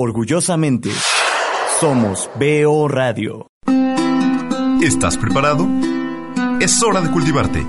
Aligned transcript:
Orgullosamente, 0.00 0.90
somos 1.80 2.30
BO 2.38 2.86
Radio. 2.86 3.50
¿Estás 4.80 5.16
preparado? 5.16 5.66
Es 6.60 6.80
hora 6.84 7.00
de 7.00 7.10
cultivarte. 7.10 7.66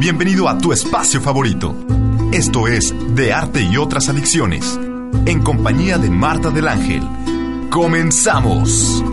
Bienvenido 0.00 0.48
a 0.48 0.58
tu 0.58 0.72
espacio 0.72 1.20
favorito. 1.20 1.76
Esto 2.32 2.66
es 2.66 2.92
De 3.14 3.32
Arte 3.32 3.62
y 3.62 3.76
otras 3.76 4.08
adicciones, 4.08 4.76
en 5.24 5.40
compañía 5.40 5.98
de 5.98 6.10
Marta 6.10 6.50
del 6.50 6.66
Ángel. 6.66 7.02
¡Comenzamos! 7.70 9.04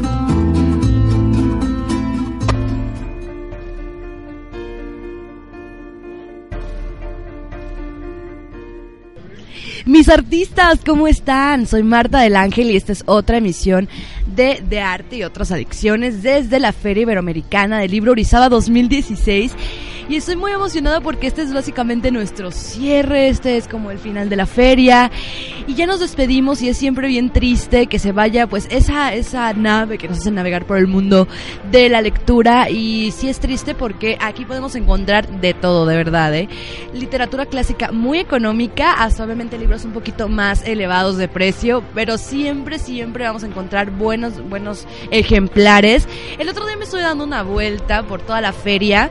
Mis 9.85 10.09
artistas, 10.09 10.79
¿cómo 10.83 11.07
están? 11.07 11.67
Soy 11.67 11.83
Marta 11.83 12.19
del 12.21 12.35
Ángel 12.35 12.71
y 12.71 12.75
esta 12.75 12.91
es 12.91 13.03
otra 13.05 13.37
emisión 13.37 13.87
de 14.35 14.63
De 14.67 14.79
Arte 14.81 15.17
y 15.17 15.23
otras 15.23 15.51
adicciones 15.51 16.23
desde 16.23 16.59
la 16.59 16.73
Feria 16.73 17.03
Iberoamericana 17.03 17.77
del 17.77 17.91
Libro 17.91 18.13
Orizaba 18.13 18.49
2016. 18.49 19.51
Y 20.07 20.17
estoy 20.17 20.35
muy 20.35 20.51
emocionada 20.51 21.01
porque 21.01 21.25
este 21.25 21.41
es 21.41 21.51
básicamente 21.51 22.11
nuestro 22.11 22.51
cierre, 22.51 23.27
este 23.27 23.57
es 23.57 23.67
como 23.67 23.89
el 23.89 23.97
final 23.97 24.29
de 24.29 24.35
la 24.35 24.45
feria. 24.45 25.09
Y 25.65 25.73
ya 25.73 25.87
nos 25.87 25.99
despedimos 25.99 26.61
y 26.61 26.69
es 26.69 26.77
siempre 26.77 27.07
bien 27.07 27.31
triste 27.31 27.87
que 27.87 27.97
se 27.97 28.11
vaya 28.11 28.45
pues 28.45 28.67
esa, 28.69 29.15
esa 29.15 29.51
nave 29.53 29.97
que 29.97 30.07
nos 30.07 30.19
hace 30.19 30.29
navegar 30.29 30.65
por 30.65 30.77
el 30.77 30.85
mundo 30.85 31.27
de 31.71 31.89
la 31.89 32.01
lectura. 32.01 32.69
Y 32.69 33.11
sí 33.13 33.29
es 33.29 33.39
triste 33.39 33.73
porque 33.73 34.15
aquí 34.21 34.45
podemos 34.45 34.75
encontrar 34.75 35.27
de 35.41 35.55
todo, 35.55 35.87
de 35.87 35.95
verdad. 35.95 36.35
¿eh? 36.35 36.49
Literatura 36.93 37.47
clásica 37.47 37.91
muy 37.91 38.19
económica, 38.19 38.93
hasta 38.93 39.23
obviamente 39.23 39.57
libros 39.57 39.85
un 39.85 39.91
poquito 39.91 40.29
más 40.29 40.67
elevados 40.67 41.17
de 41.17 41.27
precio, 41.27 41.83
pero 41.95 42.19
siempre, 42.19 42.77
siempre 42.77 43.23
vamos 43.23 43.43
a 43.43 43.47
encontrar 43.47 43.89
buenos, 43.89 44.47
buenos 44.47 44.85
ejemplares. 45.09 46.07
El 46.37 46.47
otro 46.47 46.67
día 46.67 46.77
me 46.77 46.83
estoy 46.83 47.01
dando 47.01 47.23
una 47.23 47.41
vuelta 47.41 48.03
por 48.03 48.21
toda 48.21 48.39
la 48.39 48.53
feria 48.53 49.09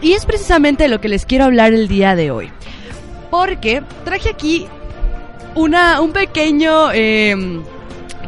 y 0.00 0.12
es 0.12 0.26
precisamente 0.26 0.84
de 0.84 0.88
lo 0.88 1.00
que 1.00 1.08
les 1.08 1.26
quiero 1.26 1.44
hablar 1.44 1.72
el 1.72 1.88
día 1.88 2.14
de 2.14 2.30
hoy. 2.30 2.50
Porque 3.30 3.82
traje 4.04 4.30
aquí 4.30 4.66
una, 5.54 6.00
un 6.00 6.12
pequeño... 6.12 6.92
Eh, 6.92 7.62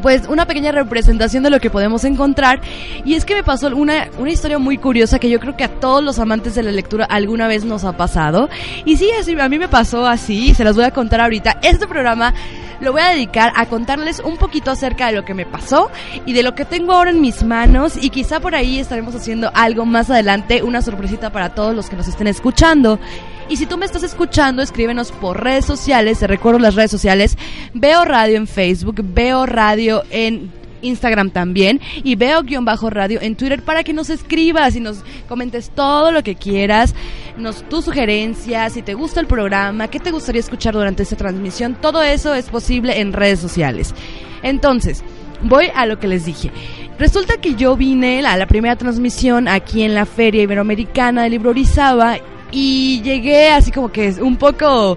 pues 0.07 0.29
una 0.29 0.47
pequeña 0.47 0.71
representación 0.71 1.43
de 1.43 1.51
lo 1.51 1.59
que 1.59 1.69
podemos 1.69 2.05
encontrar. 2.05 2.61
Y 3.05 3.15
es 3.15 3.25
que 3.25 3.35
me 3.35 3.43
pasó 3.43 3.67
una, 3.75 4.07
una 4.19 4.31
historia 4.31 4.57
muy 4.57 4.79
curiosa 4.79 5.19
que 5.19 5.29
yo 5.29 5.41
creo 5.41 5.57
que 5.57 5.65
a 5.65 5.81
todos 5.81 6.01
los 6.01 6.21
amantes 6.21 6.55
de 6.55 6.63
la 6.63 6.71
lectura 6.71 7.07
alguna 7.07 7.49
vez 7.49 7.65
nos 7.65 7.83
ha 7.83 7.97
pasado. 7.97 8.49
Y 8.85 8.99
sí, 8.99 9.11
así, 9.19 9.37
a 9.37 9.49
mí 9.49 9.59
me 9.59 9.67
pasó 9.67 10.07
así 10.07 10.51
y 10.51 10.55
se 10.55 10.63
las 10.63 10.77
voy 10.77 10.85
a 10.85 10.93
contar 10.93 11.21
ahorita. 11.21 11.59
Este 11.61 11.89
programa 11.89 12.35
lo 12.79 12.93
voy 12.93 13.01
a 13.01 13.09
dedicar 13.09 13.53
a 13.57 13.67
contarles 13.67 14.21
un 14.21 14.37
poquito 14.37 14.71
acerca 14.71 15.09
de 15.09 15.15
lo 15.15 15.25
que 15.25 15.35
me 15.35 15.45
pasó 15.45 15.91
y 16.25 16.35
de 16.35 16.45
lo 16.45 16.55
que 16.55 16.65
tengo 16.65 16.93
ahora 16.93 17.11
en 17.11 17.21
mis 17.21 17.43
manos 17.43 17.95
y 18.01 18.11
quizá 18.11 18.39
por 18.39 18.55
ahí 18.55 18.79
estaremos 18.79 19.13
haciendo 19.17 19.51
algo 19.55 19.87
más 19.87 20.09
adelante, 20.09 20.63
una 20.63 20.83
sorpresita 20.83 21.31
para 21.31 21.49
todos 21.49 21.75
los 21.75 21.91
que 21.91 21.97
nos 21.97 22.07
estén 22.07 22.29
escuchando. 22.29 23.01
Y 23.49 23.57
si 23.57 23.67
tú 23.67 23.77
me 23.77 23.87
estás 23.87 24.03
escuchando, 24.03 24.61
escríbenos 24.61 25.13
por 25.13 25.43
redes 25.43 25.65
sociales. 25.65 26.19
Te 26.19 26.27
recuerdo 26.27 26.59
las 26.59 26.75
redes 26.75 26.91
sociales. 26.91 27.39
Veo 27.75 28.05
radio 28.05 28.37
en 28.37 28.47
Facebook, 28.47 28.97
veo 29.03 29.47
radio 29.47 30.03
en 30.11 30.51
Instagram 30.83 31.31
también 31.31 31.81
y 32.03 32.17
veo 32.17 32.43
guion 32.43 32.65
bajo 32.65 32.91
radio 32.91 33.21
en 33.21 33.37
Twitter 33.37 33.63
para 33.63 33.85
que 33.85 33.93
nos 33.93 34.11
escribas 34.11 34.77
y 34.77 34.81
nos 34.81 34.99
comentes 35.29 35.71
todo 35.71 36.13
lo 36.13 36.23
que 36.23 36.35
quieras, 36.35 36.95
nos 37.37 37.63
tus 37.69 37.85
sugerencias, 37.85 38.75
si 38.75 38.83
te 38.83 38.95
gusta 38.95 39.21
el 39.21 39.27
programa, 39.27 39.89
qué 39.89 40.01
te 40.01 40.11
gustaría 40.11 40.41
escuchar 40.41 40.75
durante 40.75 41.03
esta 41.03 41.17
transmisión, 41.17 41.77
todo 41.81 42.03
eso 42.03 42.35
es 42.35 42.47
posible 42.47 43.01
en 43.01 43.13
redes 43.13 43.41
sociales. 43.41 43.95
Entonces, 44.43 45.03
voy 45.43 45.69
a 45.75 45.87
lo 45.87 45.99
que 45.99 46.09
les 46.09 46.25
dije. 46.25 46.51
Resulta 46.99 47.37
que 47.39 47.55
yo 47.55 47.77
vine 47.77 48.25
a 48.27 48.37
la 48.37 48.47
primera 48.47 48.77
transmisión 48.77 49.49
aquí 49.49 49.83
en 49.83 49.95
la 49.95 50.07
Feria 50.07 50.43
Iberoamericana 50.43 51.25
de 51.25 51.31
Libro 51.31 51.51
Orizaba 51.51 52.19
y 52.51 53.01
llegué 53.03 53.51
así 53.51 53.71
como 53.73 53.91
que 53.91 54.15
un 54.21 54.37
poco 54.37 54.97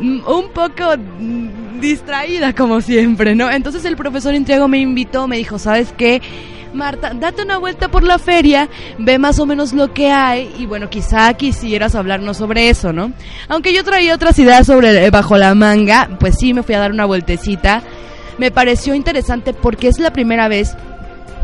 un 0.00 0.50
poco 0.52 0.84
distraída 1.80 2.54
como 2.54 2.80
siempre, 2.80 3.34
¿no? 3.34 3.50
Entonces 3.50 3.84
el 3.84 3.96
profesor 3.96 4.34
Intriago 4.34 4.68
me 4.68 4.78
invitó, 4.78 5.26
me 5.26 5.36
dijo, 5.36 5.58
¿sabes 5.58 5.92
qué? 5.96 6.20
Marta, 6.72 7.12
date 7.14 7.42
una 7.42 7.56
vuelta 7.56 7.88
por 7.88 8.02
la 8.02 8.18
feria, 8.18 8.68
ve 8.98 9.18
más 9.18 9.38
o 9.38 9.46
menos 9.46 9.72
lo 9.72 9.94
que 9.94 10.10
hay 10.10 10.54
y 10.58 10.66
bueno, 10.66 10.90
quizá 10.90 11.32
quisieras 11.34 11.94
hablarnos 11.94 12.36
sobre 12.36 12.68
eso, 12.68 12.92
¿no? 12.92 13.12
Aunque 13.48 13.72
yo 13.72 13.82
traía 13.82 14.14
otras 14.14 14.38
ideas 14.38 14.66
sobre 14.66 15.08
bajo 15.10 15.38
la 15.38 15.54
manga, 15.54 16.10
pues 16.20 16.36
sí 16.38 16.52
me 16.52 16.62
fui 16.62 16.74
a 16.74 16.80
dar 16.80 16.90
una 16.90 17.06
vueltecita. 17.06 17.82
Me 18.36 18.50
pareció 18.50 18.94
interesante 18.94 19.54
porque 19.54 19.88
es 19.88 19.98
la 19.98 20.12
primera 20.12 20.48
vez, 20.48 20.76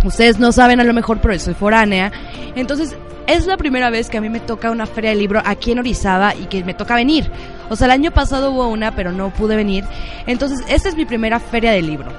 ustedes 0.05 0.39
no 0.39 0.53
saben 0.53 0.81
a 0.81 0.85
lo 0.85 0.93
mejor, 0.93 1.21
pero 1.23 1.39
soy 1.39 1.55
foránea, 1.55 2.13
entonces 2.55 2.95
es 3.27 3.47
la 3.47 3.57
primera 3.57 3.91
vez 3.91 4.09
que 4.09 4.19
a 4.19 4.21
mí 4.21 4.29
me 4.29 4.41
toca 4.41 4.71
una 4.71 4.87
feria 4.87 5.11
de 5.11 5.17
libro 5.17 5.43
aquí 5.45 5.73
en 5.73 5.79
Orizaba 5.79 6.35
y 6.35 6.47
que 6.47 6.65
me 6.65 6.75
toca 6.75 6.95
venir. 6.95 7.31
O 7.69 7.77
sea, 7.77 7.87
el 7.87 7.93
año 7.93 8.11
pasado 8.11 8.51
hubo 8.51 8.69
una, 8.69 8.95
pero 8.95 9.13
no 9.13 9.31
pude 9.31 9.57
venir. 9.57 9.85
Entonces, 10.27 10.61
esta 10.69 10.89
es 10.89 10.97
mi 10.97 11.05
primera 11.05 11.41
feria 11.41 11.73
de 11.73 11.83
libro. 11.83 12.11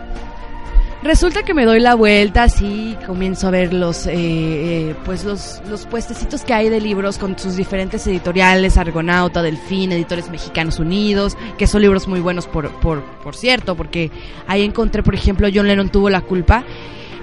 Resulta 1.04 1.44
que 1.44 1.54
me 1.54 1.66
doy 1.66 1.82
la 1.82 1.96
vuelta, 1.96 2.44
así 2.44 2.96
comienzo 3.06 3.48
a 3.48 3.52
ver 3.52 3.74
los, 3.74 4.08
eh, 4.08 4.14
eh, 4.16 4.96
pues 5.04 5.26
los, 5.26 5.62
los 5.70 5.86
puestecitos 5.86 6.46
que 6.46 6.54
hay 6.54 6.70
de 6.70 6.80
libros 6.80 7.18
con 7.18 7.38
sus 7.38 7.58
diferentes 7.58 8.08
editoriales, 8.08 8.78
Argonauta, 8.78 9.42
Delfín, 9.42 9.92
Editores 9.92 10.30
Mexicanos 10.30 10.80
Unidos, 10.80 11.38
que 11.58 11.68
son 11.68 11.82
libros 11.82 12.08
muy 12.08 12.22
buenos 12.22 12.48
por, 12.48 12.72
por, 12.80 13.04
por 13.22 13.36
cierto, 13.36 13.76
porque 13.76 14.12
ahí 14.48 14.62
encontré, 14.62 15.04
por 15.04 15.14
ejemplo, 15.14 15.50
John 15.54 15.68
Lennon 15.68 15.90
tuvo 15.90 16.10
la 16.10 16.22
culpa 16.22 16.64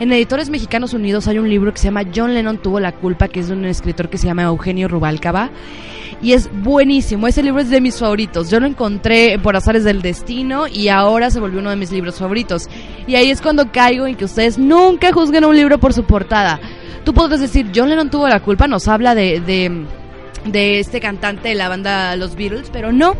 en 0.00 0.10
Editores 0.14 0.48
Mexicanos 0.48 0.94
Unidos 0.94 1.28
hay 1.28 1.38
un 1.38 1.48
libro 1.48 1.72
que 1.72 1.78
se 1.78 1.84
llama 1.84 2.04
John 2.12 2.32
Lennon 2.32 2.56
tuvo 2.56 2.80
la 2.80 2.92
culpa, 2.92 3.28
que 3.28 3.40
es 3.40 3.48
de 3.48 3.54
un 3.54 3.66
escritor 3.66 4.08
que 4.08 4.16
se 4.16 4.26
llama 4.26 4.44
Eugenio 4.44 4.88
Rubalcaba. 4.88 5.50
Y 6.22 6.32
es 6.32 6.50
buenísimo, 6.52 7.26
ese 7.26 7.42
libro 7.42 7.60
es 7.60 7.68
de 7.68 7.82
mis 7.82 7.98
favoritos. 7.98 8.50
Yo 8.50 8.60
lo 8.60 8.66
encontré 8.66 9.38
por 9.38 9.56
azares 9.56 9.84
del 9.84 10.00
destino 10.00 10.66
y 10.66 10.88
ahora 10.88 11.30
se 11.30 11.38
volvió 11.38 11.60
uno 11.60 11.68
de 11.68 11.76
mis 11.76 11.92
libros 11.92 12.16
favoritos. 12.16 12.68
Y 13.06 13.14
ahí 13.14 13.30
es 13.30 13.42
cuando 13.42 13.70
caigo 13.70 14.06
en 14.06 14.16
que 14.16 14.24
ustedes 14.24 14.58
nunca 14.58 15.12
juzguen 15.12 15.44
un 15.44 15.54
libro 15.54 15.78
por 15.78 15.92
su 15.92 16.04
portada. 16.04 16.58
Tú 17.04 17.12
podrás 17.12 17.40
decir, 17.40 17.70
John 17.74 17.90
Lennon 17.90 18.10
tuvo 18.10 18.26
la 18.26 18.40
culpa, 18.40 18.66
nos 18.66 18.88
habla 18.88 19.14
de, 19.14 19.40
de, 19.40 19.84
de 20.46 20.80
este 20.80 21.00
cantante 21.00 21.50
de 21.50 21.54
la 21.56 21.68
banda 21.68 22.16
Los 22.16 22.36
Beatles, 22.36 22.70
pero 22.72 22.90
no 22.90 23.16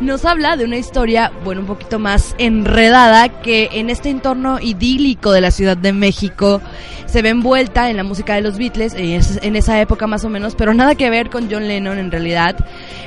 nos 0.00 0.24
habla 0.24 0.56
de 0.56 0.64
una 0.64 0.76
historia, 0.76 1.30
bueno, 1.44 1.60
un 1.62 1.66
poquito 1.66 1.98
más 1.98 2.34
enredada, 2.38 3.28
que 3.28 3.70
en 3.72 3.90
este 3.90 4.10
entorno 4.10 4.58
idílico 4.60 5.32
de 5.32 5.40
la 5.40 5.50
Ciudad 5.50 5.76
de 5.76 5.92
México 5.92 6.60
se 7.06 7.22
ve 7.22 7.28
envuelta 7.28 7.90
en 7.90 7.96
la 7.96 8.02
música 8.02 8.34
de 8.34 8.40
los 8.40 8.58
Beatles, 8.58 8.94
en 8.96 9.56
esa 9.56 9.80
época 9.80 10.08
más 10.08 10.24
o 10.24 10.28
menos, 10.28 10.56
pero 10.56 10.74
nada 10.74 10.96
que 10.96 11.10
ver 11.10 11.30
con 11.30 11.48
John 11.48 11.68
Lennon 11.68 11.98
en 11.98 12.10
realidad. 12.10 12.56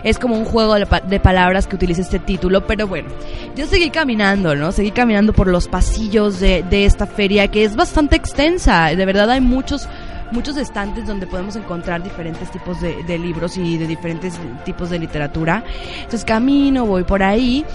Es 0.04 0.18
como 0.18 0.38
un 0.38 0.46
juego 0.46 0.76
de 0.76 1.20
palabras 1.20 1.68
que 1.68 1.76
utiliza 1.76 2.02
este 2.02 2.20
título, 2.20 2.66
pero 2.66 2.88
bueno, 2.88 3.10
yo 3.56 3.66
seguí 3.68 3.90
caminando, 3.90 4.56
¿no? 4.56 4.72
Seguí 4.72 4.92
caminando 4.92 5.34
por 5.34 5.48
los 5.48 5.68
pasillos 5.68 6.40
de, 6.40 6.64
de 6.64 6.86
esta 6.86 7.06
feria 7.06 7.50
que 7.50 7.66
es 7.66 7.76
bastante 7.76 8.16
extensa, 8.16 8.86
de 8.96 9.06
verdad 9.06 9.30
hay 9.30 9.42
muchos 9.42 9.90
muchos 10.32 10.58
estantes 10.58 11.08
donde 11.08 11.28
podemos 11.28 11.56
encontrar 11.56 12.04
diferentes 12.04 12.52
tipos 12.52 12.80
de, 12.82 13.18
libros 13.18 13.58
y 13.58 13.78
de 13.78 13.88
diferentes 13.88 14.36
tipos 14.66 14.90
de 14.90 15.00
literatura. 15.00 15.64
Entonces 15.98 16.26
camino, 16.26 16.86
voy 16.86 17.04
por 17.04 17.24
ahí 17.24 17.66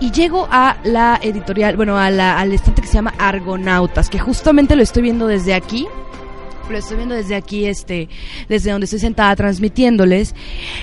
y 0.00 0.10
llego 0.10 0.46
a 0.50 0.76
la 0.84 1.18
editorial, 1.22 1.76
bueno, 1.76 1.98
a 1.98 2.10
la, 2.10 2.38
al 2.38 2.52
estante 2.52 2.82
que 2.82 2.88
se 2.88 2.94
llama 2.94 3.14
Argonautas, 3.18 4.10
que 4.10 4.18
justamente 4.18 4.76
lo 4.76 4.82
estoy 4.82 5.02
viendo 5.02 5.26
desde 5.26 5.54
aquí. 5.54 5.86
Lo 6.68 6.76
estoy 6.76 6.96
viendo 6.96 7.14
desde 7.14 7.36
aquí, 7.36 7.66
este, 7.66 8.08
desde 8.48 8.72
donde 8.72 8.86
estoy 8.86 8.98
sentada 8.98 9.36
transmitiéndoles. 9.36 10.34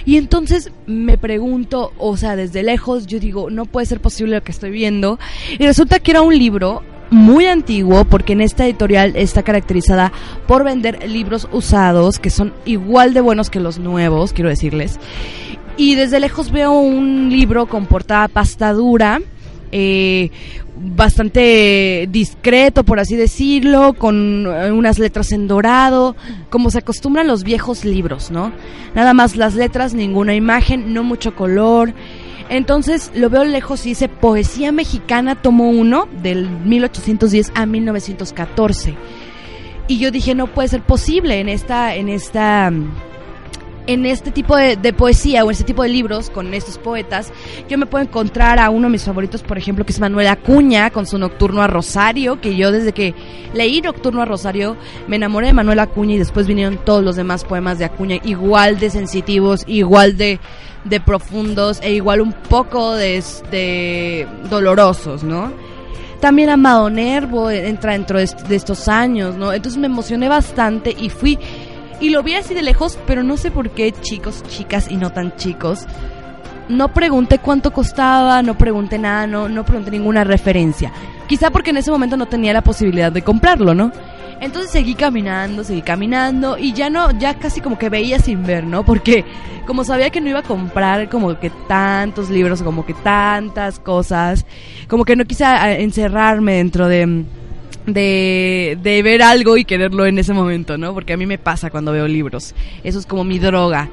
Y 0.05 0.15
entonces 0.15 0.71
me 0.85 1.17
pregunto, 1.17 1.91
o 1.97 2.15
sea, 2.15 2.37
desde 2.37 2.63
lejos, 2.63 3.05
yo 3.05 3.19
digo, 3.19 3.49
no 3.49 3.65
puede 3.65 3.85
ser 3.85 3.99
posible 3.99 4.35
lo 4.35 4.43
que 4.43 4.53
estoy 4.53 4.71
viendo. 4.71 5.19
Y 5.59 5.65
resulta 5.65 5.99
que 5.99 6.11
era 6.11 6.21
un 6.21 6.37
libro 6.37 6.81
muy 7.13 7.45
antiguo 7.45 8.05
porque 8.05 8.33
en 8.33 8.41
esta 8.41 8.65
editorial 8.65 9.15
está 9.15 9.43
caracterizada 9.43 10.11
por 10.47 10.63
vender 10.63 11.07
libros 11.09 11.47
usados 11.51 12.19
que 12.19 12.29
son 12.29 12.53
igual 12.65 13.13
de 13.13 13.21
buenos 13.21 13.49
que 13.49 13.59
los 13.59 13.79
nuevos, 13.79 14.33
quiero 14.33 14.49
decirles. 14.49 14.99
Y 15.77 15.95
desde 15.95 16.19
lejos 16.19 16.51
veo 16.51 16.71
un 16.71 17.29
libro 17.31 17.67
con 17.67 17.85
portada 17.85 18.27
pasta 18.27 18.73
dura, 18.73 19.21
eh, 19.71 20.29
bastante 20.75 22.07
discreto, 22.11 22.83
por 22.83 22.99
así 22.99 23.15
decirlo, 23.15 23.93
con 23.93 24.45
eh, 24.45 24.71
unas 24.71 24.99
letras 24.99 25.31
en 25.31 25.47
dorado, 25.47 26.15
como 26.49 26.69
se 26.69 26.79
acostumbran 26.79 27.27
los 27.27 27.43
viejos 27.43 27.85
libros, 27.85 28.29
¿no? 28.29 28.51
Nada 28.93 29.13
más 29.13 29.35
las 29.35 29.55
letras, 29.55 29.93
ninguna 29.93 30.35
imagen, 30.35 30.93
no 30.93 31.03
mucho 31.03 31.35
color. 31.35 31.93
Entonces 32.49 33.11
lo 33.15 33.29
veo 33.29 33.43
lejos 33.43 33.85
y 33.85 33.89
dice 33.89 34.09
Poesía 34.09 34.71
Mexicana, 34.71 35.41
tomo 35.41 35.69
uno, 35.69 36.07
del 36.21 36.49
1810 36.49 37.51
a 37.55 37.65
1914. 37.65 38.95
Y 39.87 39.97
yo 39.99 40.11
dije, 40.11 40.35
no 40.35 40.47
puede 40.47 40.69
ser 40.69 40.81
posible 40.81 41.39
en 41.39 41.49
esta, 41.49 41.95
en 41.95 42.09
esta, 42.09 42.71
en 43.87 44.05
este 44.05 44.31
tipo 44.31 44.55
de, 44.55 44.75
de, 44.75 44.93
poesía 44.93 45.43
o 45.43 45.47
en 45.47 45.51
este 45.51 45.63
tipo 45.63 45.83
de 45.83 45.89
libros 45.89 46.29
con 46.29 46.53
estos 46.53 46.77
poetas, 46.77 47.31
yo 47.69 47.77
me 47.77 47.85
puedo 47.85 48.03
encontrar 48.03 48.59
a 48.59 48.69
uno 48.69 48.87
de 48.87 48.91
mis 48.91 49.03
favoritos, 49.03 49.43
por 49.43 49.57
ejemplo, 49.57 49.85
que 49.85 49.91
es 49.91 49.99
Manuel 49.99 50.27
Acuña 50.27 50.89
con 50.91 51.05
su 51.05 51.17
Nocturno 51.17 51.61
a 51.61 51.67
Rosario, 51.67 52.39
que 52.39 52.55
yo 52.55 52.71
desde 52.71 52.93
que 52.93 53.13
leí 53.53 53.81
Nocturno 53.81 54.21
a 54.21 54.25
Rosario 54.25 54.77
me 55.07 55.17
enamoré 55.17 55.47
de 55.47 55.53
Manuel 55.53 55.79
Acuña 55.79 56.15
y 56.15 56.19
después 56.19 56.47
vinieron 56.47 56.77
todos 56.77 57.03
los 57.03 57.15
demás 57.15 57.43
poemas 57.43 57.79
de 57.79 57.85
Acuña 57.85 58.19
igual 58.23 58.79
de 58.79 58.89
sensitivos, 58.89 59.63
igual 59.67 60.17
de, 60.17 60.39
de 60.85 60.99
profundos 60.99 61.79
e 61.81 61.93
igual 61.93 62.21
un 62.21 62.33
poco 62.33 62.95
de, 62.95 63.23
de 63.51 64.27
dolorosos, 64.49 65.23
¿no? 65.23 65.51
También 66.19 66.49
Amado 66.49 66.89
Nervo 66.89 67.51
entra 67.51 67.91
dentro 67.91 68.17
de, 68.17 68.29
de 68.47 68.55
estos 68.55 68.87
años, 68.87 69.35
¿no? 69.35 69.51
Entonces 69.51 69.77
me 69.77 69.87
emocioné 69.87 70.29
bastante 70.29 70.95
y 70.97 71.09
fui 71.09 71.37
y 71.99 72.09
lo 72.09 72.23
vi 72.23 72.35
así 72.35 72.53
de 72.53 72.61
lejos, 72.61 72.99
pero 73.07 73.23
no 73.23 73.37
sé 73.37 73.51
por 73.51 73.69
qué, 73.71 73.91
chicos, 73.91 74.43
chicas 74.47 74.89
y 74.89 74.97
no 74.97 75.11
tan 75.11 75.35
chicos. 75.35 75.85
No 76.69 76.93
pregunté 76.93 77.39
cuánto 77.39 77.71
costaba, 77.71 78.41
no 78.41 78.57
pregunté 78.57 78.97
nada, 78.97 79.27
no, 79.27 79.49
no 79.49 79.65
pregunté 79.65 79.91
ninguna 79.91 80.23
referencia. 80.23 80.91
Quizá 81.27 81.51
porque 81.51 81.71
en 81.71 81.77
ese 81.77 81.91
momento 81.91 82.17
no 82.17 82.25
tenía 82.25 82.53
la 82.53 82.61
posibilidad 82.61 83.11
de 83.11 83.21
comprarlo, 83.21 83.73
¿no? 83.73 83.91
Entonces 84.39 84.71
seguí 84.71 84.95
caminando, 84.95 85.63
seguí 85.63 85.81
caminando 85.81 86.57
y 86.57 86.73
ya 86.73 86.89
no, 86.89 87.11
ya 87.17 87.35
casi 87.35 87.61
como 87.61 87.77
que 87.77 87.89
veía 87.89 88.19
sin 88.19 88.43
ver, 88.45 88.65
¿no? 88.65 88.83
Porque 88.83 89.23
como 89.65 89.85
sabía 89.85 90.09
que 90.09 90.19
no 90.19 90.29
iba 90.29 90.39
a 90.39 90.43
comprar 90.43 91.07
como 91.07 91.39
que 91.39 91.49
tantos 91.49 92.29
libros, 92.29 92.61
como 92.61 92.85
que 92.85 92.93
tantas 92.93 93.79
cosas, 93.79 94.45
como 94.89 95.05
que 95.05 95.15
no 95.15 95.23
quise 95.23 95.45
eh, 95.45 95.81
encerrarme 95.81 96.55
dentro 96.55 96.89
de 96.89 97.23
de, 97.85 98.77
de 98.81 99.03
ver 99.03 99.21
algo 99.21 99.57
y 99.57 99.65
quererlo 99.65 100.05
en 100.05 100.19
ese 100.19 100.33
momento, 100.33 100.77
¿no? 100.77 100.93
Porque 100.93 101.13
a 101.13 101.17
mí 101.17 101.25
me 101.25 101.37
pasa 101.37 101.69
cuando 101.69 101.91
veo 101.91 102.07
libros. 102.07 102.53
Eso 102.83 102.99
es 102.99 103.05
como 103.05 103.23
mi 103.23 103.39
droga. 103.39 103.89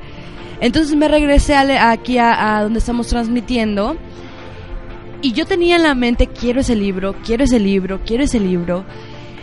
Entonces 0.61 0.95
me 0.95 1.09
regresé 1.09 1.55
aquí 1.57 2.19
a, 2.19 2.61
donde 2.63 2.79
estamos 2.79 3.09
transmitiendo. 3.09 3.97
Y 5.23 5.33
yo 5.33 5.47
tenía 5.47 5.77
en 5.77 5.83
la 5.83 5.95
mente, 5.95 6.27
quiero 6.27 6.61
ese 6.61 6.77
libro, 6.77 7.15
quiero 7.25 7.45
ese 7.45 7.59
libro, 7.59 8.01
quiero 8.05 8.25
ese 8.25 8.41
libro. 8.41 8.85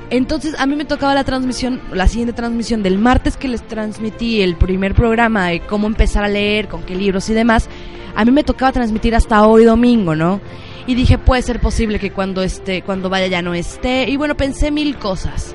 Entonces 0.10 0.56
a 0.58 0.66
mí 0.66 0.76
me 0.76 0.86
tocaba 0.86 1.14
la 1.14 1.24
transmisión, 1.24 1.82
la 1.92 2.08
siguiente 2.08 2.34
transmisión 2.34 2.82
del 2.82 2.98
martes 2.98 3.36
que 3.36 3.48
les 3.48 3.62
transmití 3.62 4.42
el 4.42 4.56
primer 4.56 4.96
programa 4.96 5.48
de 5.48 5.60
cómo 5.60 5.88
empezar 5.88 6.24
a 6.24 6.30
leer, 6.30 6.68
con 6.68 6.84
qué 6.84 6.96
libros 6.96 7.30
y 7.30 7.34
demás. 7.34 7.68
A 8.16 8.24
mí 8.24 8.32
me 8.32 8.44
tocaba 8.44 8.72
transmitir 8.72 9.16
hasta 9.16 9.46
hoy 9.46 9.66
domingo, 9.66 10.16
¿no? 10.16 10.40
Y 10.88 10.96
dije, 10.96 11.18
puede 11.18 11.42
ser 11.42 11.60
posible 11.60 12.00
que 12.00 12.12
cuando 12.12 12.42
esté, 12.42 12.82
cuando 12.82 13.10
vaya 13.10 13.28
ya 13.28 13.42
no 13.42 13.54
esté. 13.54 14.10
Y 14.10 14.16
bueno, 14.16 14.36
pensé 14.38 14.72
mil 14.72 14.98
cosas. 14.98 15.54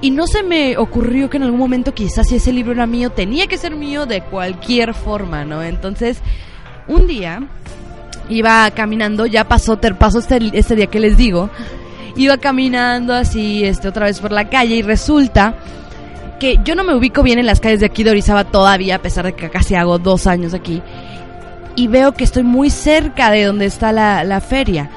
Y 0.00 0.10
no 0.10 0.26
se 0.26 0.42
me 0.42 0.76
ocurrió 0.76 1.30
que 1.30 1.36
en 1.36 1.44
algún 1.44 1.60
momento 1.60 1.94
quizás 1.94 2.28
si 2.28 2.36
ese 2.36 2.52
libro 2.52 2.72
era 2.72 2.86
mío, 2.86 3.10
tenía 3.10 3.46
que 3.46 3.56
ser 3.56 3.76
mío 3.76 4.04
de 4.04 4.20
cualquier 4.20 4.94
forma, 4.94 5.44
¿no? 5.44 5.62
Entonces, 5.62 6.18
un 6.88 7.06
día 7.06 7.48
iba 8.28 8.68
caminando, 8.72 9.26
ya 9.26 9.46
pasó, 9.46 9.80
pasó 9.80 10.18
este, 10.18 10.38
este 10.52 10.74
día 10.74 10.88
que 10.88 11.00
les 11.00 11.16
digo, 11.16 11.50
iba 12.16 12.36
caminando 12.38 13.14
así, 13.14 13.64
este, 13.64 13.86
otra 13.86 14.06
vez 14.06 14.20
por 14.20 14.32
la 14.32 14.48
calle 14.50 14.74
y 14.76 14.82
resulta 14.82 15.54
que 16.40 16.58
yo 16.64 16.74
no 16.74 16.84
me 16.84 16.94
ubico 16.94 17.22
bien 17.22 17.38
en 17.38 17.46
las 17.46 17.60
calles 17.60 17.80
de 17.80 17.86
aquí 17.86 18.02
de 18.02 18.10
Orizaba 18.10 18.44
todavía, 18.44 18.96
a 18.96 19.02
pesar 19.02 19.24
de 19.24 19.34
que 19.34 19.50
casi 19.50 19.76
hago 19.76 19.98
dos 19.98 20.26
años 20.26 20.52
aquí 20.52 20.82
y 21.78 21.86
veo 21.86 22.12
que 22.12 22.24
estoy 22.24 22.42
muy 22.42 22.70
cerca 22.70 23.30
de 23.30 23.44
donde 23.44 23.66
está 23.66 23.92
la, 23.92 24.40
feria. 24.40 24.90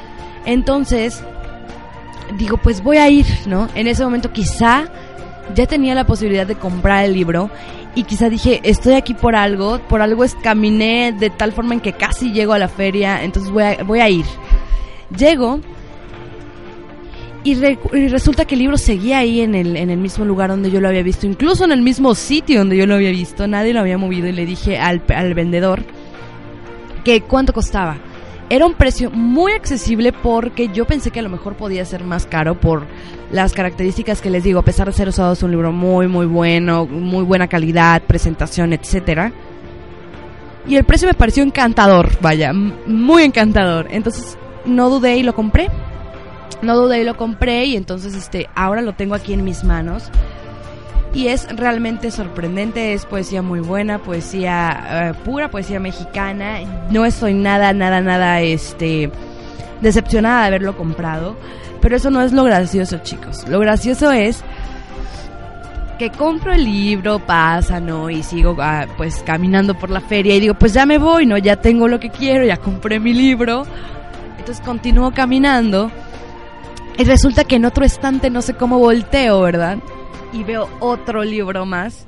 Entonces, 0.48 1.24
digo, 2.40 2.58
pues 2.58 2.82
voy 2.82 2.98
a 2.98 3.08
ir, 3.08 3.28
¿no? 3.46 3.70
En 3.76 3.86
ese 3.86 4.04
momento 4.04 4.34
quizá 4.34 4.86
ya 5.54 5.68
tenía 5.68 5.94
la 5.94 6.08
posibilidad 6.08 6.48
de 6.48 6.56
comprar 6.56 7.06
el 7.06 7.14
libro 7.14 7.52
y 7.94 8.02
quizá 8.02 8.30
dije, 8.30 8.62
estoy 8.64 8.96
aquí 8.96 9.14
por 9.14 9.36
algo, 9.36 9.78
por 9.88 10.02
algo 10.02 10.24
es, 10.24 10.34
caminé 10.34 11.12
de 11.12 11.30
tal 11.30 11.52
forma 11.52 11.76
en 11.76 11.82
que 11.82 11.94
casi 11.94 12.32
llego 12.32 12.54
a 12.54 12.58
la 12.58 12.68
feria, 12.68 13.24
entonces 13.24 13.52
voy 13.52 13.64
a, 13.64 13.84
voy 13.84 14.00
a 14.00 14.10
ir. 14.10 14.26
Llego 15.16 15.60
y, 17.44 17.54
resulta 18.08 18.46
que 18.46 18.56
el 18.56 18.60
libro 18.60 18.78
seguía 18.80 19.20
ahí 19.20 19.42
en 19.42 19.54
el, 19.54 19.78
en 19.78 19.92
el 19.92 20.00
mismo 20.00 20.26
lugar 20.26 20.50
donde 20.50 20.72
yo 20.72 20.82
lo 20.82 20.88
había 20.88 21.04
visto, 21.04 21.28
incluso 21.28 21.64
en 21.64 21.74
el 21.74 21.84
mismo 21.84 22.16
sitio 22.16 22.58
donde 22.58 22.76
yo 22.76 22.88
lo 22.88 22.96
había 22.96 23.12
visto, 23.12 23.46
nadie 23.46 23.72
lo 23.72 23.82
había 23.82 24.00
movido 24.00 24.28
y 24.28 24.32
le 24.32 24.48
dije 24.48 24.80
al, 24.80 25.04
al 25.10 25.36
vendedor, 25.36 25.84
que 27.04 27.22
cuánto 27.22 27.54
costaba. 27.54 27.98
Era 28.50 28.66
un 28.66 28.74
precio 28.74 29.10
muy 29.10 29.54
accesible 29.54 30.12
porque 30.12 30.68
yo 30.74 30.86
pensé 30.86 31.10
que 31.10 31.20
a 31.20 31.24
lo 31.24 31.30
mejor 31.30 31.56
podía 31.56 31.86
ser 31.86 32.04
más 32.04 32.26
caro 32.26 32.60
por 32.60 32.86
las 33.32 33.54
características 33.54 34.22
que 34.22 34.30
les 34.30 34.44
digo, 34.44 34.60
a 34.60 34.64
pesar 34.64 34.88
de 34.88 34.94
ser 34.94 35.08
usado 35.08 35.32
es 35.32 35.42
un 35.42 35.52
libro 35.52 35.72
muy 35.72 36.10
muy 36.10 36.26
bueno, 36.26 36.86
muy 36.86 37.24
buena 37.24 37.48
calidad, 37.48 38.02
presentación, 38.04 38.74
etcétera. 38.74 39.32
Y 40.68 40.76
el 40.76 40.84
precio 40.84 41.08
me 41.08 41.14
pareció 41.14 41.44
encantador, 41.44 42.12
vaya, 42.22 42.52
muy 42.54 43.24
encantador. 43.24 43.88
Entonces 43.90 44.38
no 44.66 44.90
dudé 44.90 45.18
y 45.18 45.24
lo 45.24 45.34
compré. 45.34 45.70
No 46.62 46.76
dudé 46.76 47.02
y 47.02 47.04
lo 47.06 47.18
compré 47.18 47.66
y 47.66 47.76
entonces 47.76 48.14
este 48.14 48.48
ahora 48.54 48.82
lo 48.82 48.94
tengo 48.94 49.16
aquí 49.16 49.34
en 49.34 49.44
mis 49.44 49.64
manos 49.64 50.12
y 51.14 51.28
es 51.28 51.48
realmente 51.56 52.10
sorprendente, 52.12 52.94
es 52.94 53.06
poesía 53.06 53.42
muy 53.42 53.60
buena, 53.60 54.00
poesía 54.00 55.12
eh, 55.12 55.14
pura, 55.26 55.50
poesía 55.50 55.80
mexicana. 55.80 56.60
No 56.90 57.06
estoy 57.06 57.34
nada, 57.34 57.74
nada, 57.74 58.02
nada 58.02 58.42
este 58.42 59.12
decepcionada 59.82 60.42
de 60.42 60.48
haberlo 60.48 60.78
comprado, 60.78 61.36
pero 61.82 61.96
eso 61.96 62.12
no 62.12 62.22
es 62.22 62.32
lo 62.32 62.44
gracioso, 62.44 63.00
chicos. 63.00 63.48
Lo 63.48 63.60
gracioso 63.60 64.12
es 64.12 64.44
que 66.00 66.10
compro 66.12 66.54
el 66.54 66.64
libro, 66.64 67.20
pasa, 67.20 67.80
¿no? 67.80 68.10
Y 68.10 68.24
sigo 68.24 68.56
ah, 68.60 68.86
pues 68.98 69.22
caminando 69.26 69.78
por 69.78 69.90
la 69.90 70.02
feria 70.02 70.36
y 70.36 70.40
digo, 70.40 70.54
pues 70.54 70.74
ya 70.74 70.86
me 70.86 70.98
voy, 70.98 71.26
¿no? 71.26 71.38
Ya 71.38 71.58
tengo 71.58 71.88
lo 71.88 72.00
que 72.00 72.10
quiero, 72.10 72.46
ya 72.46 72.58
compré 72.58 73.00
mi 73.00 73.14
libro. 73.14 73.66
Entonces 74.40 74.64
continúo 74.66 75.12
caminando 75.12 75.92
y 76.98 77.04
resulta 77.04 77.44
que 77.44 77.58
en 77.58 77.66
otro 77.66 77.86
estante 77.86 78.30
no 78.30 78.42
sé 78.42 78.54
cómo 78.54 78.80
volteo, 78.80 79.42
¿verdad? 79.42 79.78
Y 80.34 80.44
veo 80.44 80.70
otro 80.80 81.24
libro 81.24 81.66
más 81.66 82.06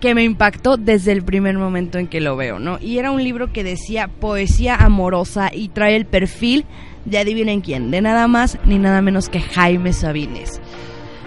que 0.00 0.14
me 0.14 0.22
impactó 0.22 0.76
desde 0.76 1.12
el 1.12 1.22
primer 1.22 1.56
momento 1.56 1.98
en 1.98 2.08
que 2.08 2.20
lo 2.20 2.36
veo, 2.36 2.58
¿no? 2.58 2.78
Y 2.78 2.98
era 2.98 3.10
un 3.10 3.24
libro 3.24 3.52
que 3.52 3.64
decía 3.64 4.08
poesía 4.08 4.76
amorosa 4.76 5.50
y 5.52 5.68
trae 5.68 5.96
el 5.96 6.04
perfil 6.04 6.66
de 7.06 7.18
adivinen 7.18 7.62
quién, 7.62 7.90
de 7.90 8.02
nada 8.02 8.28
más 8.28 8.58
ni 8.66 8.78
nada 8.78 9.00
menos 9.00 9.28
que 9.28 9.40
Jaime 9.40 9.92
Sabines. 9.92 10.60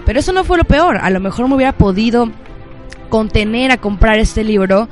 Pero 0.06 0.20
eso 0.20 0.32
no 0.32 0.44
fue 0.44 0.58
lo 0.58 0.64
peor, 0.64 0.98
a 0.98 1.10
lo 1.10 1.20
mejor 1.20 1.48
me 1.48 1.56
hubiera 1.56 1.76
podido 1.76 2.30
contener 3.10 3.72
a 3.72 3.78
comprar 3.78 4.20
este 4.20 4.44
libro 4.44 4.88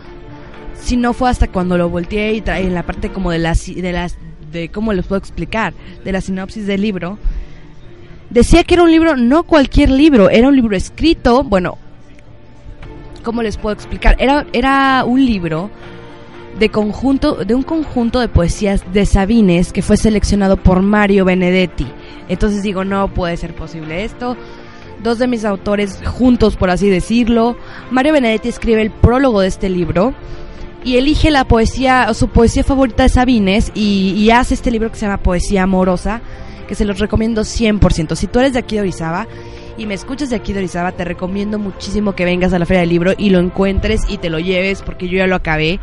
si 0.73 0.97
no 0.97 1.13
fue 1.13 1.29
hasta 1.29 1.47
cuando 1.47 1.77
lo 1.77 1.89
volteé 1.89 2.33
y 2.33 2.41
trae 2.41 2.65
en 2.65 2.73
la 2.73 2.87
parte 2.87 3.09
como 3.09 3.31
de 3.31 3.39
las 3.39 3.65
de 3.67 3.91
las 3.91 4.17
de 4.51 4.69
cómo 4.69 4.93
les 4.93 5.05
puedo 5.05 5.19
explicar, 5.19 5.73
de 6.03 6.11
la 6.11 6.21
sinopsis 6.21 6.65
del 6.65 6.81
libro 6.81 7.19
decía 8.29 8.63
que 8.63 8.75
era 8.75 8.83
un 8.83 8.91
libro, 8.91 9.15
no 9.15 9.43
cualquier 9.43 9.89
libro, 9.89 10.29
era 10.29 10.47
un 10.47 10.55
libro 10.55 10.75
escrito, 10.75 11.43
bueno, 11.43 11.77
¿cómo 13.23 13.41
les 13.41 13.57
puedo 13.57 13.73
explicar? 13.73 14.15
Era, 14.19 14.45
era 14.53 15.03
un 15.05 15.25
libro 15.25 15.69
de 16.59 16.69
conjunto, 16.69 17.35
de 17.43 17.53
un 17.53 17.63
conjunto 17.63 18.19
de 18.19 18.27
poesías 18.27 18.83
de 18.93 19.05
Sabines 19.05 19.73
que 19.73 19.81
fue 19.81 19.97
seleccionado 19.97 20.57
por 20.57 20.81
Mario 20.81 21.25
Benedetti. 21.25 21.87
Entonces 22.29 22.63
digo, 22.63 22.85
no 22.85 23.09
puede 23.09 23.35
ser 23.37 23.53
posible 23.53 24.05
esto. 24.05 24.37
Dos 25.03 25.19
de 25.19 25.27
mis 25.27 25.43
autores 25.43 25.99
juntos, 26.05 26.55
por 26.55 26.69
así 26.69 26.89
decirlo. 26.89 27.57
Mario 27.91 28.13
Benedetti 28.13 28.47
escribe 28.47 28.81
el 28.81 28.91
prólogo 28.91 29.41
de 29.41 29.47
este 29.47 29.69
libro 29.69 30.13
y 30.83 30.97
elige 30.97 31.31
la 31.31 31.43
poesía, 31.43 32.13
su 32.13 32.29
poesía 32.29 32.63
favorita 32.63 33.03
de 33.03 33.09
Sabines 33.09 33.71
y, 33.75 34.13
y 34.17 34.31
hace 34.31 34.53
este 34.53 34.71
libro 34.71 34.89
que 34.89 34.95
se 34.95 35.05
llama 35.05 35.17
Poesía 35.17 35.63
Amorosa 35.63 36.21
que 36.67 36.75
se 36.75 36.85
los 36.85 36.99
recomiendo 36.99 37.41
100%. 37.41 38.15
Si 38.15 38.27
tú 38.27 38.39
eres 38.39 38.53
de 38.53 38.59
aquí 38.59 38.75
de 38.75 38.81
Orizaba 38.81 39.27
y 39.77 39.85
me 39.85 39.93
escuchas 39.93 40.29
de 40.29 40.35
aquí 40.35 40.53
de 40.53 40.59
Orizaba, 40.59 40.91
te 40.91 41.03
recomiendo 41.03 41.59
muchísimo 41.59 42.15
que 42.15 42.25
vengas 42.25 42.53
a 42.53 42.59
la 42.59 42.65
Feria 42.65 42.81
del 42.81 42.89
Libro 42.89 43.13
y 43.17 43.29
lo 43.29 43.39
encuentres 43.39 44.01
y 44.07 44.17
te 44.17 44.29
lo 44.29 44.39
lleves 44.39 44.81
porque 44.81 45.07
yo 45.07 45.17
ya 45.17 45.27
lo 45.27 45.35
acabé. 45.35 45.79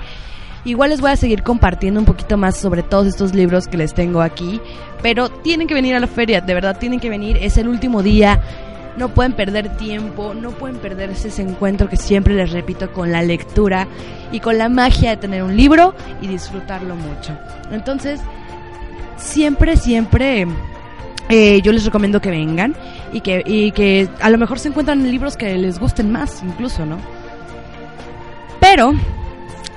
Igual 0.65 0.91
les 0.91 1.01
voy 1.01 1.11
a 1.11 1.17
seguir 1.17 1.43
compartiendo 1.43 1.99
un 1.99 2.07
poquito 2.07 2.37
más 2.37 2.57
sobre 2.57 2.83
todos 2.83 3.09
estos 3.09 3.35
libros 3.35 3.67
que 3.67 3.77
les 3.77 3.95
tengo 3.95 4.23
aquí, 4.23 4.61
pero 5.03 5.29
tienen 5.29 5.67
que 5.67 5.75
venir 5.75 5.97
a 5.97 6.01
la 6.01 6.07
feria, 6.07 6.41
de 6.41 6.55
verdad 6.55 6.79
tienen 6.79 7.01
que 7.01 7.11
venir, 7.11 7.37
es 7.41 7.57
el 7.57 7.67
último 7.67 8.01
día, 8.01 8.41
no 8.97 9.09
pueden 9.09 9.33
perder 9.33 9.77
tiempo, 9.77 10.35
no 10.35 10.51
pueden 10.51 10.77
perderse 10.77 11.29
ese 11.29 11.43
encuentro 11.43 11.89
que 11.89 11.97
siempre 11.97 12.35
les 12.35 12.53
repito 12.53 12.93
con 12.93 13.11
la 13.11 13.23
lectura 13.23 13.89
y 14.31 14.39
con 14.39 14.57
la 14.57 14.69
magia 14.69 15.11
de 15.11 15.17
tener 15.17 15.43
un 15.43 15.57
libro 15.57 15.95
y 16.21 16.29
disfrutarlo 16.29 16.95
mucho. 16.95 17.37
Entonces, 17.73 18.21
siempre, 19.17 19.77
siempre 19.77 20.47
eh, 21.35 21.63
yo 21.63 21.73
les 21.73 21.87
recomiendo 21.87 22.21
que 22.21 22.31
vengan 22.31 22.75
y 23.11 23.23
que, 23.23 23.43
y 23.47 23.73
que 23.73 24.07
a 24.21 24.29
lo 24.29 24.37
mejor 24.37 24.59
se 24.59 24.69
encuentran 24.69 25.03
libros 25.11 25.39
que 25.39 25.57
les 25.57 25.79
gusten 25.79 26.13
más, 26.13 26.43
incluso, 26.43 26.85
¿no? 26.85 26.99
Pero 28.61 28.93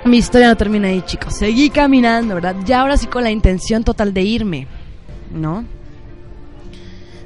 mi 0.04 0.18
historia 0.18 0.50
no 0.50 0.58
termina 0.58 0.90
ahí, 0.90 1.02
chicos. 1.04 1.34
Seguí 1.34 1.70
caminando, 1.70 2.36
¿verdad? 2.36 2.58
Ya 2.66 2.82
ahora 2.82 2.98
sí 2.98 3.08
con 3.08 3.24
la 3.24 3.32
intención 3.32 3.86
total 3.86 4.14
de 4.14 4.22
irme, 4.24 4.68
¿no? 5.32 5.64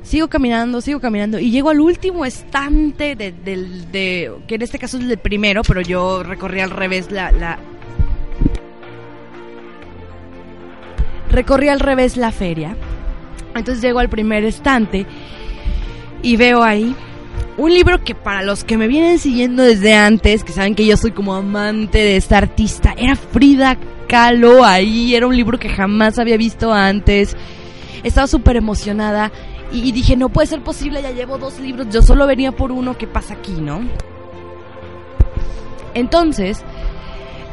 Sigo 0.04 0.28
caminando, 0.28 0.80
sigo 0.80 1.00
caminando 1.00 1.40
y 1.40 1.50
llego 1.50 1.72
al 1.72 1.80
último 1.80 2.24
estante 2.24 3.16
de, 3.16 3.32
del 3.32 3.92
de, 3.92 4.32
que 4.48 4.56
en 4.56 4.62
este 4.62 4.78
caso 4.78 5.00
es 5.00 5.06
el 5.06 5.18
primero, 5.18 5.64
pero 5.64 5.82
yo 5.82 6.22
recorrí 6.22 6.60
al 6.60 6.70
revés 6.70 7.12
la, 7.12 7.32
la 7.32 7.58
recorrí 11.32 11.70
al 11.70 11.80
revés 11.80 12.16
la 12.16 12.32
feria. 12.32 12.76
Entonces 13.56 13.82
llego 13.82 14.00
al 14.00 14.10
primer 14.10 14.44
estante 14.44 15.06
y 16.22 16.38
veo 16.38 16.64
ahí 16.64 16.96
un 17.58 17.74
libro 17.74 18.04
que 18.04 18.16
para 18.16 18.42
los 18.42 18.64
que 18.64 18.78
me 18.78 18.88
vienen 18.88 19.20
siguiendo 19.20 19.64
desde 19.64 19.94
antes, 19.94 20.44
que 20.44 20.54
saben 20.54 20.76
que 20.76 20.86
yo 20.86 20.96
soy 20.96 21.12
como 21.12 21.36
amante 21.36 21.98
de 21.98 22.16
esta 22.16 22.38
artista, 22.38 22.94
era 22.98 23.16
Frida 23.16 23.78
Kahlo 24.08 24.64
ahí, 24.64 25.14
era 25.14 25.28
un 25.28 25.36
libro 25.36 25.60
que 25.60 25.70
jamás 25.70 26.20
había 26.20 26.38
visto 26.38 26.74
antes. 26.74 27.36
Estaba 28.02 28.28
súper 28.28 28.56
emocionada 28.56 29.32
y 29.72 29.92
dije, 29.92 30.16
no 30.16 30.30
puede 30.30 30.48
ser 30.48 30.62
posible, 30.62 31.02
ya 31.02 31.12
llevo 31.12 31.38
dos 31.38 31.60
libros, 31.60 31.88
yo 31.92 32.02
solo 32.02 32.26
venía 32.26 32.52
por 32.52 32.72
uno, 32.72 32.98
¿qué 32.98 33.08
pasa 33.08 33.34
aquí, 33.36 33.52
no? 33.52 33.82
Entonces, 35.94 36.64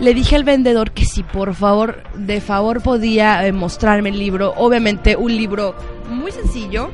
le 0.01 0.15
dije 0.15 0.37
al 0.37 0.45
vendedor 0.45 0.93
que 0.93 1.05
si 1.05 1.23
por 1.23 1.55
favor, 1.55 2.03
de 2.15 2.41
favor 2.41 2.83
podía 2.83 3.47
eh, 3.47 3.53
mostrarme 3.53 4.11
el 4.11 4.19
libro, 4.19 4.53
obviamente 4.57 5.17
un 5.17 5.35
libro 5.35 5.75
muy 6.11 6.33
sencillo, 6.33 6.91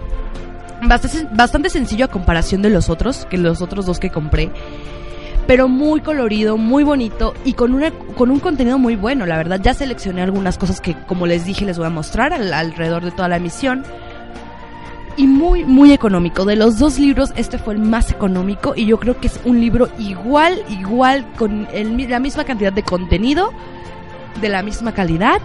bastante, 1.33 1.71
sencillo 1.71 2.07
a 2.07 2.09
comparación 2.09 2.63
de 2.63 2.71
los 2.71 2.89
otros, 2.89 3.27
que 3.27 3.39
los 3.39 3.63
otros 3.63 3.87
dos 3.87 3.99
que 3.99 4.11
compré. 4.11 4.51
Pero 5.47 5.67
muy 5.67 6.01
colorido, 6.01 6.57
muy 6.57 6.85
bonito 6.85 7.35
y 7.45 7.55
con, 7.55 7.75
una, 7.75 7.91
con 7.91 8.31
un 8.31 8.39
contenido 8.39 8.79
muy 8.79 8.95
bueno, 8.95 9.27
la 9.27 9.37
verdad. 9.37 9.61
Ya 9.61 9.75
seleccioné 9.75 10.23
algunas 10.23 10.57
cosas 10.57 10.81
que, 10.81 10.97
como 11.07 11.27
les 11.27 11.45
dije, 11.45 11.65
les 11.65 11.79
voy 11.79 11.89
a 11.89 11.91
mostrar 11.91 12.33
alrededor 12.33 13.05
de 13.05 13.11
toda 13.11 13.29
la 13.29 13.39
emisión. 13.39 13.83
Y 15.17 15.27
muy, 15.27 15.65
muy 15.65 15.93
económico. 15.93 16.45
De 16.45 16.57
los 16.57 16.79
dos 16.79 16.99
libros, 16.99 17.33
este 17.37 17.59
fue 17.59 17.75
el 17.75 17.81
más 17.81 18.11
económico 18.11 18.73
y 18.75 18.87
yo 18.87 18.99
creo 18.99 19.21
que 19.21 19.27
es 19.27 19.41
un 19.45 19.61
libro 19.61 19.89
igual, 19.99 20.63
igual, 20.69 21.31
con 21.37 21.69
la 21.73 22.19
misma 22.19 22.45
cantidad 22.45 22.73
de 22.73 22.83
contenido, 22.83 23.51
de 24.41 24.49
la 24.49 24.63
misma 24.63 24.93
calidad, 24.93 25.41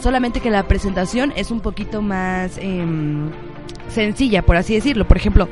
solamente 0.00 0.40
que 0.40 0.50
la 0.50 0.66
presentación 0.66 1.32
es 1.36 1.50
un 1.50 1.60
poquito 1.60 2.02
más... 2.02 2.58
Em, 2.58 3.30
sencilla, 3.92 4.42
por 4.42 4.56
así 4.56 4.74
decirlo. 4.74 5.06
Por 5.06 5.16
ejemplo, 5.16 5.48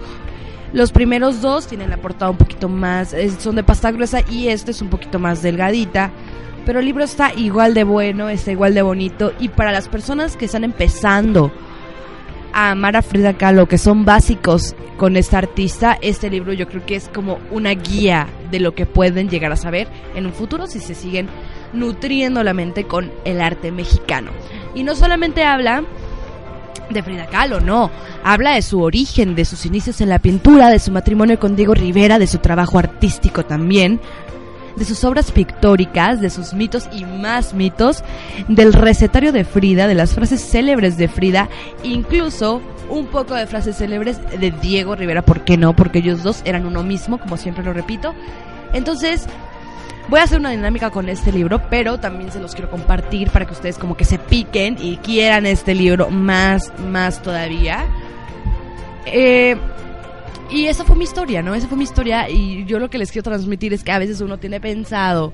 los 0.73 0.93
primeros 0.93 1.41
dos 1.41 1.67
tienen 1.67 1.91
la 1.91 1.99
portada 1.99 2.31
un 2.31 2.37
poquito 2.37 2.69
más, 2.69 3.15
son 3.39 3.57
de 3.57 3.63
pasta 3.63 3.91
gruesa 3.93 4.23
y 4.29 4.49
este 4.49 4.73
es 4.73 4.83
un 4.83 4.89
poquito 4.89 5.19
más 5.19 5.43
delgadita. 5.43 6.11
Pero 6.67 6.81
el 6.81 6.85
libro 6.85 7.05
está 7.05 7.33
igual 7.35 7.75
de 7.75 7.85
bueno, 7.85 8.29
está 8.29 8.53
igual 8.53 8.75
de 8.75 8.83
bonito. 8.83 9.33
Y 9.39 9.49
para 9.49 9.73
las 9.73 9.89
personas 9.89 10.37
que 10.37 10.45
están 10.45 10.65
empezando 10.65 11.53
a 12.53 12.71
amar 12.71 12.97
a 12.97 13.03
Frida 13.03 13.35
Kahlo, 13.35 13.67
que 13.67 13.79
son 13.79 14.05
básicos 14.05 14.75
con 14.97 15.17
esta 15.17 15.39
artista, 15.39 15.99
este 16.03 16.29
libro 16.29 16.53
yo 16.53 16.69
creo 16.69 16.85
que 16.85 16.97
es 16.97 17.09
como 17.09 17.39
una 17.51 17.71
guía 17.71 18.27
de 18.51 18.61
lo 18.61 18.75
que 18.75 18.87
pueden 18.87 19.31
llegar 19.31 19.53
a 19.53 19.57
saber 19.57 19.89
en 20.15 20.27
un 20.27 20.33
futuro 20.33 20.67
si 20.67 20.79
se 20.79 20.95
siguen 20.95 21.29
nutriendo 21.73 22.43
la 22.43 22.53
mente 22.53 22.85
con 22.85 23.11
el 23.25 23.41
arte 23.41 23.73
mexicano. 23.73 24.31
Y 24.75 24.83
no 24.83 24.95
solamente 24.95 25.45
habla 25.45 25.85
de 26.91 27.03
Frida 27.03 27.27
Kahlo, 27.27 27.61
no. 27.61 27.91
Habla 28.25 28.55
de 28.55 28.63
su 28.63 28.83
origen, 28.83 29.35
de 29.35 29.45
sus 29.45 29.65
inicios 29.65 30.01
en 30.01 30.09
la 30.09 30.19
pintura, 30.19 30.69
de 30.69 30.79
su 30.79 30.91
matrimonio 30.91 31.39
con 31.39 31.57
Diego 31.57 31.75
Rivera, 31.75 32.19
de 32.19 32.27
su 32.27 32.39
trabajo 32.39 32.79
artístico 32.79 33.45
también, 33.45 34.01
de 34.77 34.85
sus 34.85 35.05
obras 35.05 35.33
pictóricas, 35.33 36.21
de 36.21 36.31
sus 36.31 36.55
mitos 36.55 36.89
y 36.93 37.05
más 37.05 37.55
mitos, 37.55 38.05
del 38.49 38.73
recetario 38.73 39.33
de 39.33 39.45
Frida, 39.45 39.87
de 39.87 39.95
las 39.95 40.15
frases 40.15 40.41
célebres 40.41 40.97
de 40.97 41.09
Frida, 41.09 41.49
incluso 41.83 42.61
un 42.89 43.07
poco 43.07 43.35
de 43.35 43.47
frases 43.47 43.77
célebres 43.77 44.19
de 44.39 44.51
Diego 44.51 44.97
Rivera, 44.97 45.23
¿por 45.23 45.45
qué 45.45 45.57
no? 45.57 45.75
Porque 45.75 46.01
ellos 46.01 46.23
dos 46.23 46.43
eran 46.45 46.67
uno 46.67 46.83
mismo, 46.83 47.19
como 47.19 47.37
siempre 47.37 47.65
lo 47.65 47.73
repito. 47.73 48.15
Entonces, 48.73 49.27
Voy 50.11 50.19
a 50.19 50.25
hacer 50.25 50.41
una 50.41 50.51
dinámica 50.51 50.91
con 50.91 51.09
este 51.09 51.31
libro, 51.31 51.63
pero 51.71 52.01
también 52.01 52.33
se 52.33 52.41
los 52.41 52.57
quiero 52.57 52.69
compartir 52.69 53.31
para 53.31 53.47
que 53.47 53.53
ustedes 53.53 53.79
como 53.79 53.97
que 53.97 54.05
se 54.05 54.19
piquen 54.19 54.77
y 54.81 54.97
quieran 54.97 55.47
este 55.47 55.73
libro 55.73 56.11
más, 56.11 56.73
más 56.81 57.23
todavía. 57.23 57.85
Eh, 59.07 59.57
y 60.51 60.67
esa 60.67 60.85
fue 60.85 60.97
mi 60.97 61.05
historia, 61.05 61.43
¿no? 61.43 61.55
Esa 61.55 61.69
fue 61.69 61.79
mi 61.79 61.85
historia 61.85 62.29
y 62.29 62.65
yo 62.65 62.79
lo 62.79 62.91
que 62.91 62.99
les 62.99 63.13
quiero 63.13 63.31
transmitir 63.31 63.73
es 63.73 63.85
que 63.85 63.93
a 63.93 63.99
veces 63.99 64.21
uno 64.21 64.39
tiene 64.39 64.61
pensado 64.61 65.33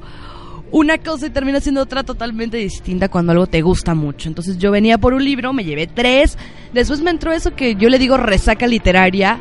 una 0.71 0.99
cosa 0.99 1.27
y 1.27 1.31
termina 1.31 1.61
siendo 1.61 1.81
otra 1.81 2.03
totalmente 2.03 2.57
distinta 2.57 3.09
cuando 3.09 3.33
algo 3.33 3.47
te 3.47 3.63
gusta 3.63 3.95
mucho. 3.95 4.29
Entonces 4.29 4.59
yo 4.59 4.71
venía 4.71 4.99
por 4.99 5.15
un 5.15 5.25
libro, 5.25 5.53
me 5.53 5.65
llevé 5.65 5.87
tres, 5.87 6.37
después 6.73 7.01
me 7.01 7.11
entró 7.11 7.33
eso 7.33 7.55
que 7.55 7.77
yo 7.77 7.89
le 7.89 7.99
digo 7.99 8.17
resaca 8.17 8.67
literaria 8.67 9.41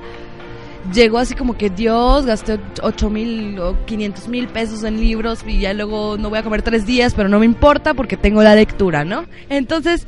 llegó 0.93 1.17
así 1.17 1.35
como 1.35 1.57
que 1.57 1.69
Dios, 1.69 2.25
gasté 2.25 2.59
8 2.81 3.09
mil 3.09 3.59
o 3.59 3.85
500 3.85 4.27
mil 4.27 4.47
pesos 4.47 4.83
en 4.83 4.99
libros 4.99 5.39
y 5.45 5.59
ya 5.59 5.73
luego 5.73 6.17
no 6.17 6.29
voy 6.29 6.39
a 6.39 6.43
comer 6.43 6.61
tres 6.61 6.85
días, 6.85 7.13
pero 7.13 7.29
no 7.29 7.39
me 7.39 7.45
importa 7.45 7.93
porque 7.93 8.17
tengo 8.17 8.43
la 8.43 8.55
lectura, 8.55 9.03
¿no? 9.03 9.25
Entonces, 9.49 10.07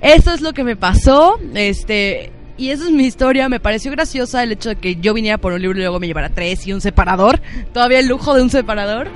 eso 0.00 0.32
es 0.32 0.40
lo 0.40 0.52
que 0.52 0.64
me 0.64 0.76
pasó, 0.76 1.38
este... 1.54 2.32
Y 2.56 2.70
esa 2.70 2.84
es 2.84 2.90
mi 2.92 3.04
historia, 3.04 3.48
me 3.48 3.58
pareció 3.58 3.90
graciosa 3.90 4.42
el 4.42 4.52
hecho 4.52 4.68
de 4.68 4.76
que 4.76 4.96
yo 4.96 5.12
viniera 5.12 5.38
por 5.38 5.52
un 5.52 5.60
libro 5.60 5.76
y 5.76 5.82
luego 5.82 5.98
me 5.98 6.06
llevara 6.06 6.28
tres 6.28 6.66
y 6.66 6.72
un 6.72 6.80
separador, 6.80 7.40
todavía 7.72 7.98
el 7.98 8.06
lujo 8.06 8.34
de 8.34 8.42
un 8.42 8.50
separador. 8.50 9.08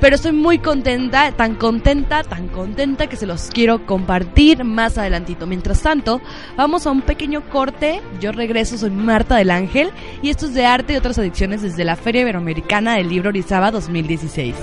Pero 0.00 0.16
estoy 0.16 0.32
muy 0.32 0.58
contenta, 0.58 1.32
tan 1.32 1.54
contenta, 1.54 2.22
tan 2.22 2.48
contenta 2.48 3.06
que 3.06 3.16
se 3.16 3.26
los 3.26 3.48
quiero 3.48 3.86
compartir 3.86 4.62
más 4.62 4.98
adelantito. 4.98 5.46
Mientras 5.46 5.80
tanto, 5.80 6.20
vamos 6.54 6.86
a 6.86 6.90
un 6.90 7.00
pequeño 7.00 7.48
corte. 7.48 8.02
Yo 8.20 8.30
regreso, 8.30 8.76
soy 8.76 8.90
Marta 8.90 9.36
del 9.36 9.50
Ángel 9.50 9.90
y 10.20 10.28
esto 10.28 10.46
es 10.46 10.54
de 10.54 10.66
arte 10.66 10.92
y 10.92 10.96
otras 10.96 11.18
adicciones 11.18 11.62
desde 11.62 11.84
la 11.84 11.96
Feria 11.96 12.20
Iberoamericana 12.20 12.96
del 12.96 13.08
Libro 13.08 13.30
Orizaba 13.30 13.70
2016. 13.70 14.54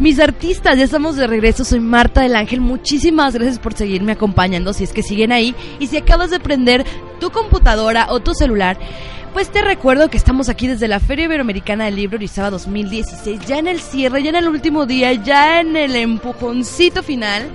Mis 0.00 0.20
artistas, 0.20 0.78
ya 0.78 0.84
estamos 0.84 1.16
de 1.16 1.26
regreso, 1.26 1.64
soy 1.64 1.80
Marta 1.80 2.20
del 2.22 2.36
Ángel, 2.36 2.60
muchísimas 2.60 3.34
gracias 3.34 3.58
por 3.58 3.74
seguirme 3.74 4.12
acompañando, 4.12 4.72
si 4.72 4.84
es 4.84 4.92
que 4.92 5.02
siguen 5.02 5.32
ahí, 5.32 5.56
y 5.80 5.88
si 5.88 5.96
acabas 5.96 6.30
de 6.30 6.38
prender 6.38 6.84
tu 7.18 7.30
computadora 7.30 8.06
o 8.10 8.20
tu 8.20 8.32
celular, 8.32 8.78
pues 9.32 9.50
te 9.50 9.60
recuerdo 9.60 10.08
que 10.08 10.16
estamos 10.16 10.48
aquí 10.48 10.68
desde 10.68 10.86
la 10.86 11.00
Feria 11.00 11.24
Iberoamericana 11.24 11.86
del 11.86 11.96
Libro 11.96 12.16
Orizaba 12.16 12.50
2016, 12.50 13.40
ya 13.44 13.58
en 13.58 13.66
el 13.66 13.80
cierre, 13.80 14.22
ya 14.22 14.30
en 14.30 14.36
el 14.36 14.46
último 14.46 14.86
día, 14.86 15.12
ya 15.14 15.60
en 15.60 15.76
el 15.76 15.96
empujoncito 15.96 17.02
final 17.02 17.50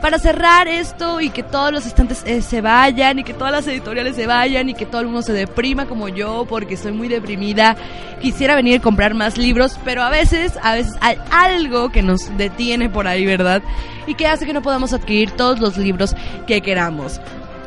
para 0.00 0.18
cerrar 0.18 0.68
esto 0.68 1.20
y 1.20 1.30
que 1.30 1.42
todos 1.42 1.72
los 1.72 1.86
estantes 1.86 2.22
eh, 2.26 2.42
se 2.42 2.60
vayan 2.60 3.18
y 3.18 3.24
que 3.24 3.34
todas 3.34 3.52
las 3.52 3.66
editoriales 3.66 4.16
se 4.16 4.26
vayan 4.26 4.68
y 4.68 4.74
que 4.74 4.86
todo 4.86 5.00
el 5.00 5.06
mundo 5.06 5.22
se 5.22 5.32
deprima 5.32 5.86
como 5.86 6.08
yo 6.08 6.46
porque 6.48 6.74
estoy 6.74 6.92
muy 6.92 7.08
deprimida. 7.08 7.76
Quisiera 8.20 8.54
venir 8.54 8.78
a 8.78 8.82
comprar 8.82 9.14
más 9.14 9.38
libros, 9.38 9.78
pero 9.84 10.02
a 10.02 10.10
veces, 10.10 10.58
a 10.62 10.74
veces 10.74 10.94
hay 11.00 11.16
algo 11.30 11.90
que 11.90 12.02
nos 12.02 12.36
detiene 12.36 12.88
por 12.88 13.06
ahí, 13.08 13.26
¿verdad? 13.26 13.62
Y 14.06 14.14
que 14.14 14.26
hace 14.26 14.46
que 14.46 14.52
no 14.52 14.62
podamos 14.62 14.92
adquirir 14.92 15.30
todos 15.32 15.60
los 15.60 15.76
libros 15.76 16.14
que 16.46 16.60
queramos. 16.60 17.20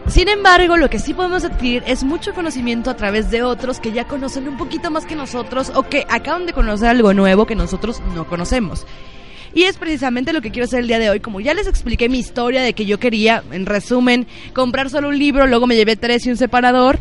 Sin 0.07 0.29
embargo, 0.29 0.77
lo 0.77 0.89
que 0.89 0.99
sí 0.99 1.13
podemos 1.13 1.43
adquirir 1.43 1.83
es 1.85 2.05
mucho 2.05 2.33
conocimiento 2.33 2.89
a 2.89 2.95
través 2.95 3.29
de 3.29 3.43
otros 3.43 3.81
que 3.81 3.91
ya 3.91 4.07
conocen 4.07 4.47
un 4.47 4.57
poquito 4.57 4.89
más 4.89 5.05
que 5.05 5.17
nosotros 5.17 5.71
o 5.75 5.83
que 5.83 6.05
acaban 6.09 6.45
de 6.45 6.53
conocer 6.53 6.87
algo 6.87 7.13
nuevo 7.13 7.45
que 7.45 7.55
nosotros 7.55 8.01
no 8.15 8.25
conocemos. 8.25 8.85
Y 9.53 9.63
es 9.63 9.77
precisamente 9.77 10.33
lo 10.33 10.41
que 10.41 10.51
quiero 10.51 10.65
hacer 10.65 10.79
el 10.79 10.87
día 10.87 10.99
de 10.99 11.09
hoy. 11.09 11.19
Como 11.19 11.39
ya 11.39 11.53
les 11.53 11.67
expliqué 11.67 12.09
mi 12.09 12.19
historia 12.19 12.61
de 12.61 12.73
que 12.73 12.85
yo 12.85 12.99
quería, 12.99 13.43
en 13.51 13.65
resumen, 13.65 14.27
comprar 14.53 14.89
solo 14.89 15.09
un 15.09 15.17
libro, 15.17 15.47
luego 15.47 15.67
me 15.67 15.75
llevé 15.75 15.95
tres 15.95 16.25
y 16.25 16.29
un 16.29 16.37
separador. 16.37 16.99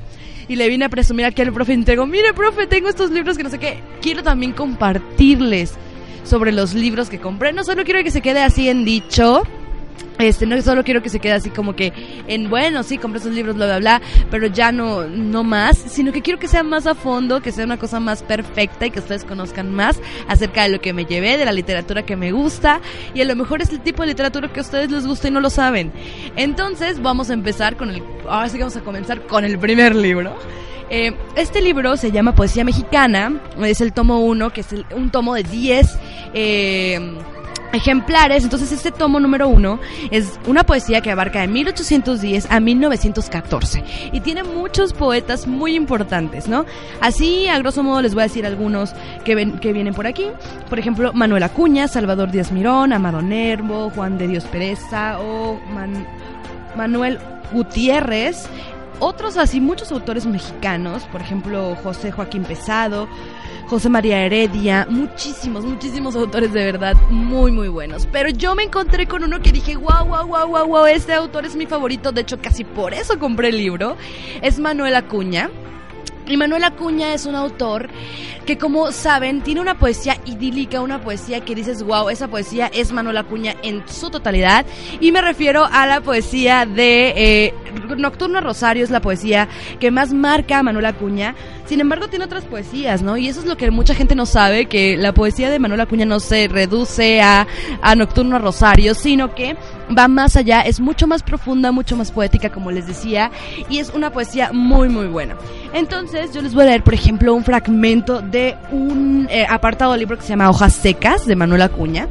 Y 0.49 0.57
le 0.57 0.69
vine 0.69 0.85
a 0.85 0.88
presumir 0.88 1.26
aquí 1.26 1.43
al 1.43 1.53
profe 1.53 1.73
y 1.73 1.76
digo, 1.76 2.07
mire 2.07 2.33
profe, 2.33 2.67
tengo 2.67 2.88
estos 2.88 3.11
libros 3.11 3.37
que 3.37 3.43
no 3.43 3.50
sé 3.50 3.59
qué. 3.59 3.81
Quiero 4.00 4.23
también 4.23 4.53
compartirles 4.53 5.75
sobre 6.23 6.53
los 6.53 6.75
libros 6.75 7.09
que 7.09 7.19
compré. 7.19 7.53
No 7.53 7.65
solo 7.65 7.85
quiero 7.85 8.03
que 8.05 8.11
se 8.11 8.21
quede 8.21 8.43
así 8.43 8.69
en 8.69 8.85
dicho, 8.85 9.43
este, 10.19 10.47
no 10.47 10.61
solo 10.62 10.83
quiero 10.83 11.03
que 11.03 11.11
se 11.11 11.21
quede 11.21 11.33
así 11.33 11.50
como 11.50 11.76
que 11.76 11.93
en, 12.26 12.49
bueno, 12.49 12.83
sí, 12.83 12.99
compré 12.99 13.21
esos 13.21 13.33
libros, 13.33 13.57
bla, 13.57 13.67
bla, 13.67 13.79
bla, 13.79 14.03
pero 14.31 14.47
ya 14.47 14.73
no, 14.73 15.07
no 15.07 15.45
más, 15.45 15.76
sino 15.76 16.12
que 16.12 16.23
quiero 16.23 16.38
que 16.38 16.49
sea 16.49 16.62
más 16.62 16.87
a 16.87 16.95
fondo, 16.95 17.41
que 17.41 17.53
sea 17.53 17.65
una 17.65 17.79
cosa 17.79 18.00
más 18.00 18.23
perfecta 18.23 18.87
y 18.87 18.91
que 18.91 19.00
ustedes 19.00 19.25
conozcan 19.25 19.75
más 19.75 20.00
acerca 20.29 20.62
de 20.62 20.71
lo 20.71 20.81
que 20.81 20.93
me 20.93 21.05
llevé, 21.05 21.37
de 21.37 21.45
la 21.45 21.53
literatura 21.53 22.05
que 22.05 22.17
me 22.17 22.33
gusta 22.33 22.81
y 23.15 23.21
a 23.21 23.25
lo 23.25 23.37
mejor 23.37 23.62
es 23.62 23.71
el 23.71 23.81
tipo 23.81 24.03
de 24.03 24.09
literatura 24.09 24.53
que 24.53 24.61
a 24.61 24.62
ustedes 24.62 24.91
les 24.91 25.07
gusta 25.07 25.29
y 25.29 25.31
no 25.31 25.41
lo 25.41 25.50
saben. 25.50 25.93
Entonces, 26.37 27.03
vamos 27.03 27.31
a 27.31 27.35
empezar 27.35 27.76
con 27.76 27.91
el, 27.91 28.03
ahora 28.29 28.49
sí 28.49 28.59
vamos 28.59 28.76
a 28.76 28.81
comenzar 28.81 29.26
con 29.26 29.45
el 29.45 29.59
primer 29.59 29.95
libro. 29.95 30.35
Eh, 30.88 31.12
este 31.35 31.61
libro 31.61 31.97
se 31.97 32.12
llama 32.12 32.35
Poesía 32.35 32.62
Mexicana, 32.62 33.41
es 33.61 33.81
el 33.81 33.93
tomo 33.93 34.21
1, 34.21 34.50
que 34.50 34.61
es 34.61 34.69
un 34.95 35.11
tomo 35.11 35.35
de 35.35 35.43
10 35.43 35.99
eh, 36.33 37.00
ejemplares. 37.73 38.44
Entonces 38.44 38.73
este 38.73 38.92
tomo 38.92 39.20
número 39.20 39.49
uno 39.49 39.78
es 40.11 40.38
una 40.46 40.64
poesía 40.64 41.00
que 41.00 41.11
abarca 41.11 41.40
de 41.40 41.49
1810 41.49 42.50
a 42.50 42.61
1914 42.61 43.85
y 44.12 44.20
tiene 44.20 44.42
muchos 44.42 44.92
poetas 44.92 45.46
muy 45.46 45.75
importantes, 45.75 46.49
¿no? 46.49 46.64
Así, 47.00 47.49
a 47.49 47.58
grosso 47.58 47.82
modo, 47.82 48.02
les 48.02 48.14
voy 48.14 48.23
a 48.23 48.26
decir 48.26 48.46
algunos 48.46 48.94
que, 49.25 49.35
ven, 49.35 49.58
que 49.58 49.73
vienen 49.73 49.94
por 49.94 50.06
aquí. 50.06 50.26
Por 50.68 50.78
ejemplo, 50.78 51.12
Manuel 51.12 51.42
Acuña, 51.42 51.88
Salvador 51.88 52.30
Díaz 52.30 52.52
Mirón, 52.52 52.92
Amado 52.92 53.23
Nervo, 53.23 53.90
Juan 53.94 54.18
de 54.18 54.28
Dios 54.28 54.44
Pereza 54.44 55.18
o 55.20 55.61
Manuel 56.76 57.18
Gutiérrez, 57.52 58.49
otros 59.00 59.37
así, 59.37 59.61
muchos 59.61 59.93
autores 59.93 60.26
mexicanos, 60.26 61.05
por 61.05 61.21
ejemplo, 61.21 61.76
José 61.83 62.12
Joaquín 62.12 62.45
Pesado, 62.45 63.09
José 63.69 63.88
María 63.88 64.25
Heredia, 64.25 64.87
muchísimos, 64.88 65.65
muchísimos 65.65 66.15
autores 66.15 66.53
de 66.53 66.65
verdad 66.65 66.95
muy, 67.11 67.50
muy 67.50 67.69
buenos. 67.69 68.07
Pero 68.12 68.29
yo 68.29 68.55
me 68.55 68.62
encontré 68.62 69.07
con 69.07 69.25
uno 69.25 69.41
que 69.41 69.50
dije, 69.50 69.76
wow, 69.76 70.07
wow, 70.07 70.26
wow, 70.26 70.47
wow, 70.47 70.67
wow, 70.67 70.87
este 70.87 71.15
autor 71.15 71.45
es 71.47 71.57
mi 71.57 71.67
favorito, 71.67 72.12
de 72.12 72.21
hecho 72.21 72.41
casi 72.41 72.65
por 72.65 72.95
eso 72.95 73.19
compré 73.19 73.49
el 73.49 73.59
libro, 73.59 73.97
es 74.41 74.59
Manuel 74.59 74.95
Acuña. 74.95 75.50
Y 76.28 76.37
Manuel 76.37 76.64
Acuña 76.64 77.14
es 77.14 77.25
un 77.25 77.37
autor 77.37 77.88
que, 78.47 78.59
como 78.59 78.90
saben, 78.90 79.42
tiene 79.42 79.61
una 79.61 79.78
poesía 79.78 80.16
idílica, 80.25 80.80
una 80.80 81.00
poesía 81.00 81.45
que 81.45 81.54
dices, 81.54 81.83
wow, 81.83 82.09
esa 82.09 82.28
poesía 82.28 82.66
es 82.73 82.92
Manuel 82.92 83.16
Acuña 83.18 83.54
en 83.62 83.87
su 83.88 84.11
totalidad. 84.11 84.66
Y 85.00 85.12
me 85.12 85.21
refiero 85.21 85.68
a 85.71 85.87
la 85.87 86.00
poesía 86.00 86.66
de 86.66 87.12
eh, 87.16 87.54
Nocturno 87.97 88.40
Rosario, 88.40 88.83
es 88.83 88.90
la 88.90 89.00
poesía 89.00 89.49
que 89.78 89.90
más 89.90 90.12
marca 90.12 90.59
a 90.59 90.62
Manuel 90.64 90.87
Acuña. 90.87 91.35
Sin 91.66 91.80
embargo, 91.80 92.09
tiene 92.09 92.25
otras 92.25 92.45
poesías, 92.45 93.02
¿no? 93.02 93.16
Y 93.16 93.28
eso 93.28 93.40
es 93.40 93.47
lo 93.47 93.56
que 93.56 93.71
mucha 93.71 93.95
gente 93.95 94.14
no 94.14 94.26
sabe, 94.26 94.66
que 94.66 94.97
la 94.97 95.12
poesía 95.12 95.50
de 95.50 95.59
Manuel 95.59 95.80
Acuña 95.80 96.06
no 96.06 96.21
se 96.21 96.49
reduce 96.49 97.21
a, 97.21 97.47
a 97.83 97.95
Nocturno 97.95 98.38
Rosario, 98.38 98.95
sino 98.95 99.35
que 99.35 99.56
va 99.97 100.09
más 100.09 100.37
allá, 100.37 100.62
es 100.62 100.81
mucho 100.81 101.07
más 101.07 101.23
profunda, 101.23 101.73
mucho 101.73 101.97
más 101.97 102.11
poética, 102.11 102.50
como 102.50 102.71
les 102.71 102.87
decía, 102.87 103.31
y 103.69 103.78
es 103.78 103.90
una 103.90 104.11
poesía 104.11 104.52
muy, 104.52 104.88
muy 104.88 105.07
buena. 105.07 105.37
Entonces, 105.73 106.33
yo 106.33 106.43
les 106.43 106.55
voy 106.55 106.64
a 106.64 106.66
leer, 106.66 106.83
por 106.83 106.95
ejemplo, 106.95 107.35
un 107.35 107.45
fragmento 107.45 108.21
de 108.21 108.57
un 108.71 109.28
eh, 109.31 109.47
apartado 109.49 109.97
libro 109.97 110.16
que 110.16 110.23
se 110.23 110.31
llama 110.31 110.50
Hojas 110.50 110.75
Secas, 110.75 111.26
de 111.26 111.37
Manuel 111.37 111.62
Acuña. 111.62 112.09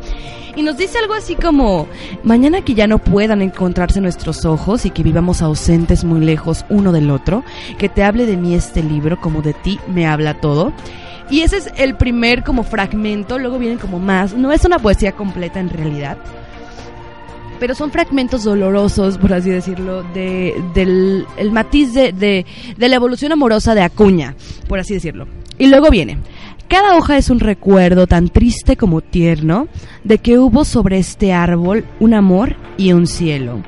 Y 0.55 0.63
nos 0.63 0.77
dice 0.77 0.99
algo 0.99 1.13
así 1.13 1.35
como, 1.35 1.87
mañana 2.23 2.61
que 2.61 2.75
ya 2.75 2.87
no 2.87 2.97
puedan 2.99 3.41
encontrarse 3.41 3.99
nuestros 3.99 4.45
ojos 4.45 4.85
y 4.85 4.89
que 4.89 5.03
vivamos 5.03 5.41
ausentes 5.41 6.05
muy 6.05 6.21
lejos 6.21 6.65
uno 6.69 6.93
del 6.93 7.11
otro, 7.11 7.43
que 7.77 7.89
te 7.89 8.03
hable 8.03 8.25
de 8.25 8.37
mí 8.37 8.55
este 8.55 8.81
libro 8.81 9.19
como 9.19 9.41
de 9.41 9.53
ti 9.53 9.79
me 9.87 10.07
habla 10.07 10.39
todo. 10.39 10.71
Y 11.29 11.41
ese 11.41 11.57
es 11.57 11.71
el 11.75 11.95
primer 11.95 12.43
como 12.43 12.63
fragmento, 12.63 13.37
luego 13.37 13.59
vienen 13.59 13.79
como 13.79 13.99
más, 13.99 14.33
no 14.33 14.53
es 14.53 14.63
una 14.63 14.79
poesía 14.79 15.11
completa 15.11 15.59
en 15.59 15.69
realidad, 15.69 16.17
pero 17.59 17.75
son 17.75 17.91
fragmentos 17.91 18.43
dolorosos, 18.43 19.17
por 19.17 19.33
así 19.33 19.49
decirlo, 19.49 20.03
de, 20.13 20.61
del 20.73 21.25
el 21.37 21.51
matiz 21.51 21.93
de, 21.93 22.11
de, 22.11 22.45
la 22.77 22.95
evolución 22.95 23.31
amorosa 23.31 23.75
de 23.75 23.81
Acuña, 23.81 24.35
por 24.67 24.79
así 24.79 24.93
decirlo. 24.93 25.27
Y 25.57 25.67
luego 25.67 25.89
viene, 25.89 26.19
cada 26.67 26.97
hoja 26.97 27.17
es 27.17 27.29
un 27.29 27.39
recuerdo 27.39 28.07
tan 28.07 28.29
triste 28.29 28.75
como 28.75 29.01
tierno 29.01 29.67
de 30.03 30.17
que 30.17 30.39
hubo 30.39 30.65
sobre 30.65 30.97
este 30.97 31.33
árbol 31.33 31.85
un 31.99 32.13
amor 32.13 32.55
y 32.77 32.91
un 32.91 33.07
cielo. 33.07 33.63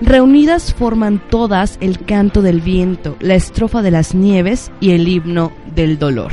Reunidas 0.00 0.72
forman 0.72 1.20
todas 1.28 1.76
el 1.80 2.02
canto 2.04 2.40
del 2.40 2.62
viento, 2.62 3.16
la 3.20 3.34
estrofa 3.34 3.82
de 3.82 3.90
las 3.90 4.14
nieves 4.14 4.72
y 4.80 4.92
el 4.92 5.06
himno 5.06 5.52
del 5.74 5.98
dolor. 5.98 6.32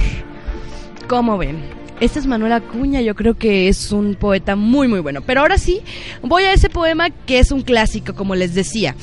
¿Cómo 1.08 1.38
ven? 1.38 1.58
Este 2.00 2.20
es 2.20 2.28
Manuel 2.28 2.54
Acuña, 2.54 3.02
yo 3.02 3.16
creo 3.16 3.34
que 3.34 3.68
es 3.68 3.92
un 3.92 4.14
poeta 4.14 4.56
muy 4.56 4.88
muy 4.88 5.00
bueno. 5.00 5.22
Pero 5.22 5.42
ahora 5.42 5.58
sí, 5.58 5.82
voy 6.22 6.44
a 6.44 6.54
ese 6.54 6.70
poema 6.70 7.10
que 7.10 7.40
es 7.40 7.52
un 7.52 7.62
clásico, 7.62 8.14
como 8.14 8.36
les 8.36 8.54
decía. 8.54 8.96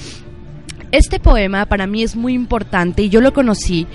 Este 0.92 1.18
poema 1.18 1.66
para 1.66 1.88
mí 1.88 2.04
es 2.04 2.14
muy 2.14 2.34
importante 2.34 3.02
y 3.02 3.08
yo 3.08 3.20
lo 3.20 3.32
conocí 3.32 3.88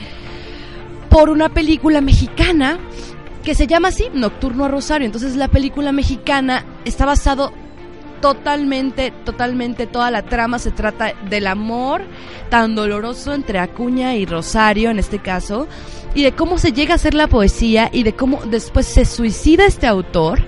por 1.09 1.29
una 1.29 1.47
película 1.47 2.01
mexicana 2.01 2.77
que 3.43 3.55
se 3.55 3.67
llama 3.67 3.87
así, 3.87 4.07
Nocturno 4.13 4.65
a 4.65 4.67
Rosario. 4.67 5.05
Entonces 5.05 5.37
la 5.37 5.47
película 5.47 5.93
mexicana 5.93 6.65
está 6.83 7.05
basado 7.05 7.53
totalmente, 8.21 9.11
totalmente 9.25 9.87
toda 9.87 10.11
la 10.11 10.23
trama 10.23 10.59
se 10.59 10.71
trata 10.71 11.13
del 11.29 11.47
amor 11.47 12.01
tan 12.49 12.75
doloroso 12.75 13.33
entre 13.33 13.59
Acuña 13.59 14.15
y 14.15 14.25
Rosario 14.25 14.89
en 14.89 14.99
este 14.99 15.19
caso 15.19 15.67
y 16.13 16.23
de 16.23 16.33
cómo 16.33 16.57
se 16.57 16.73
llega 16.73 16.93
a 16.93 16.95
hacer 16.95 17.13
la 17.13 17.27
poesía 17.27 17.89
y 17.91 18.03
de 18.03 18.13
cómo 18.13 18.41
después 18.45 18.85
se 18.85 19.05
suicida 19.05 19.65
este 19.65 19.87
autor 19.87 20.43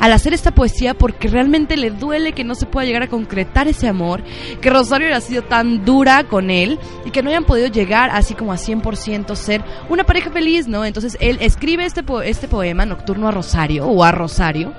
al 0.00 0.12
hacer 0.12 0.34
esta 0.34 0.52
poesía 0.52 0.94
porque 0.94 1.28
realmente 1.28 1.76
le 1.76 1.90
duele 1.90 2.32
que 2.32 2.44
no 2.44 2.54
se 2.54 2.66
pueda 2.66 2.86
llegar 2.86 3.02
a 3.02 3.08
concretar 3.08 3.68
ese 3.68 3.88
amor, 3.88 4.22
que 4.60 4.70
Rosario 4.70 5.08
haya 5.08 5.20
sido 5.20 5.42
tan 5.42 5.84
dura 5.84 6.24
con 6.24 6.50
él 6.50 6.78
y 7.04 7.10
que 7.10 7.22
no 7.22 7.30
hayan 7.30 7.44
podido 7.44 7.68
llegar 7.68 8.10
así 8.10 8.34
como 8.34 8.52
a 8.52 8.56
100% 8.56 9.34
ser 9.36 9.62
una 9.88 10.04
pareja 10.04 10.30
feliz, 10.30 10.66
¿no? 10.66 10.84
Entonces 10.84 11.16
él 11.20 11.38
escribe 11.40 11.84
este, 11.84 12.04
este 12.24 12.48
poema, 12.48 12.86
Nocturno 12.86 13.28
a 13.28 13.30
Rosario 13.30 13.86
o 13.86 14.04
a 14.04 14.12
Rosario, 14.12 14.72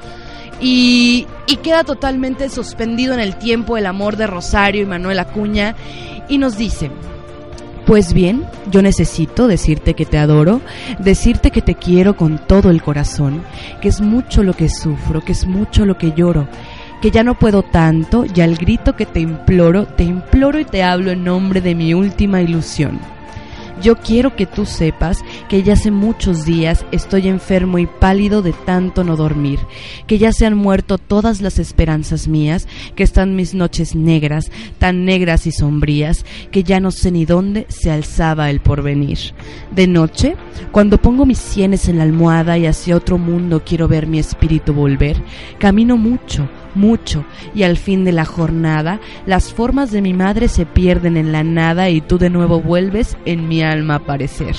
y, 0.59 1.27
queda 1.63 1.83
totalmente 1.83 2.49
suspendido 2.49 3.13
en 3.15 3.19
el 3.19 3.37
tiempo 3.37 3.75
el 3.75 3.87
amor 3.87 4.17
de 4.17 4.27
Rosario 4.27 4.83
y 4.83 4.85
Manuel 4.85 5.17
Acuña 5.17 5.75
y 6.29 6.37
nos 6.37 6.57
dice, 6.57 6.91
pues 7.87 8.13
bien, 8.13 8.45
yo 8.69 8.83
necesito 8.83 9.47
decirte 9.47 9.95
que 9.95 10.05
te 10.05 10.19
adoro, 10.19 10.61
decirte 10.99 11.49
que 11.49 11.63
te 11.63 11.73
quiero 11.73 12.15
con 12.15 12.37
todo 12.37 12.69
el 12.69 12.83
corazón, 12.83 13.43
que 13.81 13.87
es 13.87 13.99
mucho 13.99 14.43
lo 14.43 14.53
que 14.53 14.69
sufro, 14.69 15.21
que 15.21 15.31
es 15.31 15.47
mucho 15.47 15.87
lo 15.87 15.97
que 15.97 16.11
lloro, 16.11 16.47
que 17.01 17.09
ya 17.09 17.23
no 17.23 17.33
puedo 17.33 17.63
tanto 17.63 18.25
y 18.35 18.41
al 18.41 18.55
grito 18.55 18.95
que 18.95 19.07
te 19.07 19.21
imploro, 19.21 19.87
te 19.87 20.03
imploro 20.03 20.59
y 20.59 20.65
te 20.65 20.83
hablo 20.83 21.09
en 21.09 21.23
nombre 21.23 21.61
de 21.61 21.73
mi 21.73 21.95
última 21.95 22.43
ilusión 22.43 22.99
yo 23.81 23.97
quiero 23.97 24.35
que 24.35 24.45
tú 24.45 24.65
sepas 24.65 25.19
que 25.49 25.63
ya 25.63 25.73
hace 25.73 25.91
muchos 25.91 26.45
días 26.45 26.85
estoy 26.91 27.27
enfermo 27.27 27.79
y 27.79 27.87
pálido 27.87 28.41
de 28.41 28.53
tanto 28.53 29.03
no 29.03 29.15
dormir, 29.15 29.59
que 30.07 30.17
ya 30.17 30.31
se 30.31 30.45
han 30.45 30.55
muerto 30.55 30.97
todas 30.97 31.41
las 31.41 31.59
esperanzas 31.59 32.27
mías, 32.27 32.67
que 32.95 33.03
están 33.03 33.35
mis 33.35 33.53
noches 33.53 33.95
negras, 33.95 34.51
tan 34.77 35.05
negras 35.05 35.47
y 35.47 35.51
sombrías, 35.51 36.25
que 36.51 36.63
ya 36.63 36.79
no 36.79 36.91
sé 36.91 37.11
ni 37.11 37.25
dónde 37.25 37.65
se 37.69 37.91
alzaba 37.91 38.49
el 38.49 38.59
porvenir. 38.59 39.19
De 39.71 39.87
noche, 39.87 40.35
cuando 40.71 40.97
pongo 40.97 41.25
mis 41.25 41.39
sienes 41.39 41.89
en 41.89 41.97
la 41.97 42.03
almohada 42.03 42.57
y 42.57 42.65
hacia 42.65 42.95
otro 42.95 43.17
mundo 43.17 43.63
quiero 43.65 43.87
ver 43.87 44.07
mi 44.07 44.19
espíritu 44.19 44.73
volver, 44.73 45.21
camino 45.59 45.97
mucho, 45.97 46.47
mucho, 46.75 47.25
y 47.53 47.63
al 47.63 47.77
fin 47.77 48.03
de 48.03 48.11
la 48.11 48.25
jornada 48.25 48.99
las 49.25 49.53
formas 49.53 49.91
de 49.91 50.01
mi 50.01 50.13
madre 50.13 50.47
se 50.47 50.65
pierden 50.65 51.17
en 51.17 51.31
la 51.31 51.43
nada 51.43 51.89
y 51.89 52.01
tú 52.01 52.17
de 52.17 52.29
nuevo 52.29 52.61
vuelves 52.61 53.17
en 53.25 53.47
mi 53.47 53.61
alma 53.61 53.95
a 53.95 53.97
aparecer. 53.97 54.55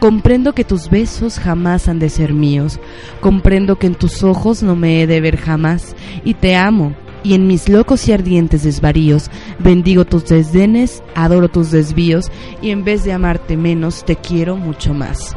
Comprendo 0.00 0.52
que 0.52 0.64
tus 0.64 0.90
besos 0.90 1.38
jamás 1.38 1.88
han 1.88 1.98
de 1.98 2.10
ser 2.10 2.32
míos, 2.32 2.80
comprendo 3.20 3.78
que 3.78 3.86
en 3.86 3.94
tus 3.94 4.22
ojos 4.22 4.62
no 4.62 4.76
me 4.76 5.02
he 5.02 5.06
de 5.06 5.20
ver 5.20 5.36
jamás, 5.36 5.96
y 6.24 6.34
te 6.34 6.56
amo, 6.56 6.94
y 7.22 7.34
en 7.34 7.46
mis 7.46 7.68
locos 7.68 8.06
y 8.08 8.12
ardientes 8.12 8.64
desvaríos 8.64 9.30
bendigo 9.58 10.04
tus 10.04 10.26
desdenes, 10.26 11.02
adoro 11.14 11.48
tus 11.48 11.70
desvíos, 11.70 12.30
y 12.60 12.70
en 12.70 12.84
vez 12.84 13.04
de 13.04 13.12
amarte 13.12 13.56
menos, 13.56 14.04
te 14.04 14.16
quiero 14.16 14.56
mucho 14.56 14.92
más. 14.92 15.34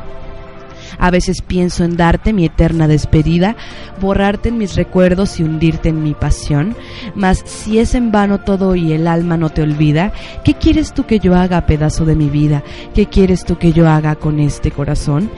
A 1.00 1.12
veces 1.12 1.42
pienso 1.42 1.84
en 1.84 1.98
darte 1.98 2.34
mi 2.34 2.46
eterna 2.46 2.88
despedida, 2.88 3.56
borrarte 4.02 4.50
en 4.50 4.58
mis 4.58 4.76
recuerdos 4.76 5.40
y 5.40 5.44
hundirte 5.44 5.90
en 5.90 6.04
mi 6.04 6.14
pasión. 6.14 6.76
Mas 7.16 7.44
si 7.46 7.80
es 7.80 7.96
en 7.96 8.12
vano 8.12 8.40
todo 8.40 8.76
y 8.76 8.94
el 8.94 9.08
alma 9.08 9.38
no 9.38 9.50
te 9.50 9.62
olvida, 9.62 10.12
¿qué 10.44 10.54
quieres 10.54 10.94
tú 10.94 11.06
que 11.06 11.20
yo 11.20 11.36
haga, 11.36 11.66
pedazo 11.66 12.06
de 12.06 12.16
mi 12.16 12.30
vida? 12.30 12.64
¿Qué 12.94 13.08
quieres 13.08 13.46
tú 13.46 13.58
que 13.58 13.74
yo 13.74 13.88
haga 13.88 14.16
con 14.16 14.40
este 14.40 14.72
corazón? 14.72 15.30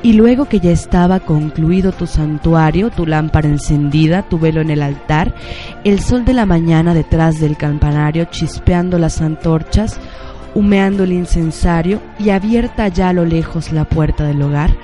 Y 0.00 0.12
luego 0.12 0.44
que 0.44 0.60
ya 0.60 0.70
estaba 0.70 1.18
concluido 1.18 1.90
tu 1.90 2.06
santuario, 2.06 2.90
tu 2.90 3.04
lámpara 3.04 3.48
encendida, 3.48 4.22
tu 4.22 4.38
velo 4.38 4.60
en 4.60 4.70
el 4.70 4.82
altar, 4.82 5.34
el 5.82 5.98
sol 5.98 6.24
de 6.24 6.34
la 6.34 6.46
mañana 6.46 6.94
detrás 6.94 7.40
del 7.40 7.56
campanario 7.56 8.26
chispeando 8.26 8.98
las 8.98 9.20
antorchas, 9.20 9.98
humeando 10.54 11.02
el 11.02 11.12
incensario 11.12 12.00
y 12.18 12.30
abierta 12.30 12.86
ya 12.86 13.08
a 13.08 13.12
lo 13.12 13.24
lejos 13.24 13.72
la 13.72 13.84
puerta 13.84 14.24
del 14.24 14.40
hogar, 14.40 14.76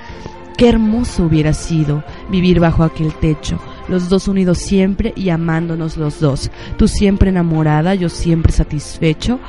Qué 0.57 0.69
hermoso 0.69 1.25
hubiera 1.25 1.53
sido 1.53 2.03
vivir 2.29 2.61
bajo 2.61 2.83
aquel 2.83 3.13
techo, 3.13 3.59
los 3.89 4.07
dos 4.07 4.29
unidos 4.29 4.59
siempre 4.59 5.11
y 5.13 5.27
amándonos 5.27 5.97
los 5.97 6.21
dos, 6.21 6.49
tú 6.77 6.87
siempre 6.87 7.29
enamorada, 7.29 7.93
yo 7.93 8.07
siempre 8.07 8.53
satisfecho, 8.53 9.39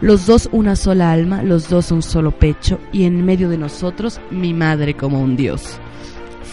los 0.00 0.26
dos 0.26 0.48
una 0.50 0.74
sola 0.74 1.12
alma, 1.12 1.44
los 1.44 1.68
dos 1.68 1.92
un 1.92 2.02
solo 2.02 2.32
pecho, 2.32 2.80
y 2.92 3.04
en 3.04 3.24
medio 3.24 3.48
de 3.48 3.58
nosotros 3.58 4.20
mi 4.32 4.54
madre 4.54 4.94
como 4.94 5.20
un 5.20 5.36
dios. 5.36 5.78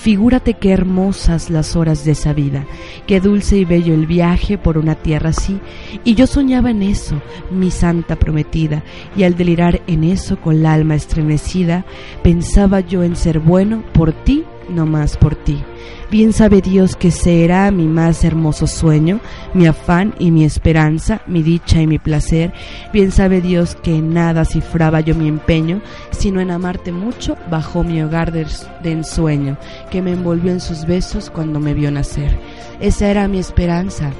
Figúrate 0.03 0.55
qué 0.55 0.73
hermosas 0.73 1.49
las 1.49 1.77
horas 1.77 2.03
de 2.03 2.11
esa 2.11 2.33
vida, 2.33 2.65
qué 3.07 3.21
dulce 3.21 3.55
y 3.55 3.63
bello 3.63 3.93
el 3.93 4.05
viaje 4.05 4.57
por 4.57 4.77
una 4.77 4.95
tierra 4.95 5.29
así, 5.29 5.61
y 6.03 6.13
yo 6.15 6.27
soñaba 6.27 6.71
en 6.71 6.83
eso, 6.83 7.21
mi 7.49 7.71
santa 7.71 8.17
prometida, 8.17 8.83
y 9.15 9.23
al 9.23 9.37
delirar 9.37 9.81
en 9.87 10.03
eso 10.03 10.35
con 10.41 10.61
la 10.61 10.73
alma 10.73 10.95
estremecida, 10.95 11.85
pensaba 12.21 12.81
yo 12.81 13.01
en 13.03 13.15
ser 13.15 13.39
bueno 13.39 13.81
por 13.93 14.11
ti 14.11 14.43
no 14.69 14.85
más 14.85 15.17
por 15.17 15.35
ti. 15.35 15.63
Bien 16.11 16.31
sabe 16.31 16.61
Dios 16.61 16.95
que 16.95 17.09
será 17.09 17.71
mi 17.71 17.87
más 17.87 18.23
hermoso 18.23 18.67
sueño, 18.67 19.19
mi 19.53 19.65
afán 19.65 20.13
y 20.19 20.29
mi 20.31 20.43
esperanza, 20.43 21.21
mi 21.25 21.41
dicha 21.41 21.81
y 21.81 21.87
mi 21.87 21.97
placer. 21.97 22.53
Bien 22.91 23.11
sabe 23.11 23.41
Dios 23.41 23.75
que 23.75 23.95
en 23.95 24.13
nada 24.13 24.45
cifraba 24.45 24.99
yo 25.01 25.15
mi 25.15 25.27
empeño, 25.27 25.81
sino 26.11 26.39
en 26.39 26.51
amarte 26.51 26.91
mucho 26.91 27.35
bajo 27.49 27.83
mi 27.83 28.01
hogar 28.01 28.31
de, 28.31 28.45
de 28.83 28.91
ensueño, 28.91 29.57
que 29.89 30.01
me 30.01 30.11
envolvió 30.11 30.51
en 30.51 30.59
sus 30.59 30.85
besos 30.85 31.29
cuando 31.29 31.59
me 31.59 31.73
vio 31.73 31.89
nacer. 31.89 32.37
Esa 32.79 33.09
era 33.09 33.27
mi 33.27 33.39
esperanza, 33.39 34.11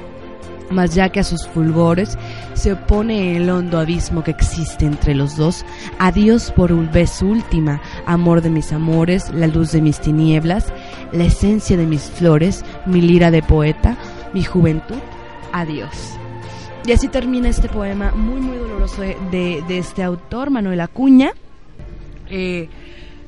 mas 0.70 0.94
ya 0.94 1.08
que 1.08 1.20
a 1.20 1.24
sus 1.24 1.46
fulgores 1.46 2.18
se 2.54 2.72
opone 2.72 3.36
el 3.36 3.50
hondo 3.50 3.78
abismo 3.78 4.22
que 4.24 4.30
existe 4.30 4.86
entre 4.86 5.14
los 5.14 5.36
dos, 5.36 5.64
adiós 5.98 6.52
por 6.52 6.72
un 6.72 6.90
vez 6.90 7.22
última, 7.22 7.80
amor 8.06 8.40
de 8.40 8.50
mis 8.50 8.72
amores, 8.72 9.30
la 9.30 9.46
luz 9.46 9.72
de 9.72 9.80
mis 9.80 10.00
tinieblas, 10.00 10.72
la 11.12 11.24
esencia 11.24 11.76
de 11.76 11.86
mis 11.86 12.02
flores, 12.02 12.64
mi 12.86 13.00
lira 13.00 13.30
de 13.30 13.42
poeta, 13.42 13.96
mi 14.32 14.42
juventud, 14.42 14.98
adiós. 15.52 16.16
Y 16.86 16.92
así 16.92 17.08
termina 17.08 17.48
este 17.48 17.68
poema 17.68 18.12
muy 18.12 18.40
muy 18.40 18.58
doloroso 18.58 19.00
de, 19.00 19.16
de, 19.66 19.78
este 19.78 20.02
autor, 20.02 20.50
Manuel 20.50 20.80
Acuña. 20.80 21.32
Eh, 22.28 22.68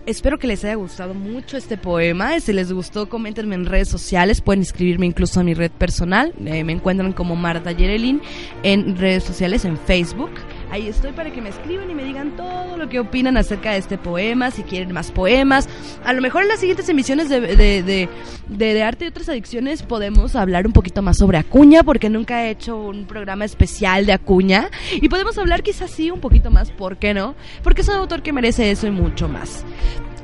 Espero 0.06 0.38
que 0.38 0.46
les 0.46 0.64
haya 0.64 0.76
gustado 0.76 1.14
mucho 1.14 1.56
este 1.56 1.76
poema. 1.76 2.38
Si 2.38 2.52
les 2.52 2.72
gustó, 2.72 3.08
coméntenme 3.08 3.56
en 3.56 3.66
redes 3.66 3.88
sociales. 3.88 4.40
Pueden 4.40 4.62
escribirme 4.62 5.04
incluso 5.04 5.40
a 5.40 5.42
mi 5.42 5.52
red 5.52 5.72
personal. 5.72 6.32
Eh, 6.44 6.62
me 6.62 6.72
encuentran 6.72 7.12
como 7.12 7.34
Marta 7.34 7.72
Yerelin 7.72 8.22
en 8.62 8.96
redes 8.96 9.24
sociales, 9.24 9.64
en 9.64 9.76
Facebook. 9.76 10.30
Ahí 10.70 10.88
estoy 10.88 11.12
para 11.12 11.30
que 11.30 11.40
me 11.40 11.48
escriban 11.48 11.90
y 11.90 11.94
me 11.94 12.02
digan 12.02 12.36
todo 12.36 12.76
lo 12.76 12.88
que 12.88 12.98
opinan 12.98 13.36
acerca 13.36 13.72
de 13.72 13.78
este 13.78 13.98
poema, 13.98 14.50
si 14.50 14.62
quieren 14.62 14.92
más 14.92 15.12
poemas. 15.12 15.68
A 16.04 16.12
lo 16.12 16.20
mejor 16.20 16.42
en 16.42 16.48
las 16.48 16.58
siguientes 16.58 16.88
emisiones 16.88 17.28
de, 17.28 17.40
de, 17.40 18.08
de, 18.48 18.82
arte 18.82 19.04
y 19.04 19.08
otras 19.08 19.28
adicciones 19.28 19.82
podemos 19.82 20.34
hablar 20.34 20.66
un 20.66 20.72
poquito 20.72 21.02
más 21.02 21.18
sobre 21.18 21.38
Acuña, 21.38 21.84
porque 21.84 22.10
nunca 22.10 22.44
he 22.44 22.50
hecho 22.50 22.76
un 22.76 23.06
programa 23.06 23.44
especial 23.44 24.06
de 24.06 24.12
Acuña. 24.12 24.68
Y 24.92 25.08
podemos 25.08 25.38
hablar 25.38 25.62
quizás 25.62 25.90
sí 25.90 26.10
un 26.10 26.20
poquito 26.20 26.50
más, 26.50 26.70
¿por 26.72 26.96
qué 26.96 27.14
no? 27.14 27.36
Porque 27.62 27.82
es 27.82 27.88
un 27.88 27.94
autor 27.94 28.22
que 28.22 28.32
merece 28.32 28.70
eso 28.70 28.86
y 28.88 28.90
mucho 28.90 29.28
más. 29.28 29.64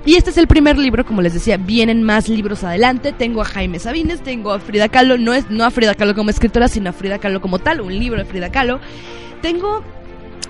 Y 0.04 0.16
este 0.16 0.30
es 0.30 0.38
el 0.38 0.48
primer 0.48 0.76
libro, 0.76 1.06
como 1.06 1.22
les 1.22 1.32
decía, 1.32 1.56
vienen 1.56 2.02
más 2.02 2.28
libros 2.28 2.64
adelante. 2.64 3.12
Tengo 3.12 3.40
a 3.40 3.44
Jaime 3.44 3.78
Sabines, 3.78 4.20
tengo 4.22 4.50
a 4.52 4.58
Frida 4.58 4.88
Kahlo, 4.88 5.16
no 5.16 5.32
es 5.32 5.48
no 5.48 5.64
a 5.64 5.70
Frida 5.70 5.94
Kahlo 5.94 6.16
como 6.16 6.30
escritora, 6.30 6.66
sino 6.66 6.90
a 6.90 6.92
Frida 6.92 7.18
Kahlo 7.18 7.40
como 7.40 7.60
tal, 7.60 7.80
un 7.80 7.96
libro 7.96 8.18
de 8.18 8.24
Frida 8.24 8.50
Kahlo. 8.50 8.80
Tengo 9.42 9.84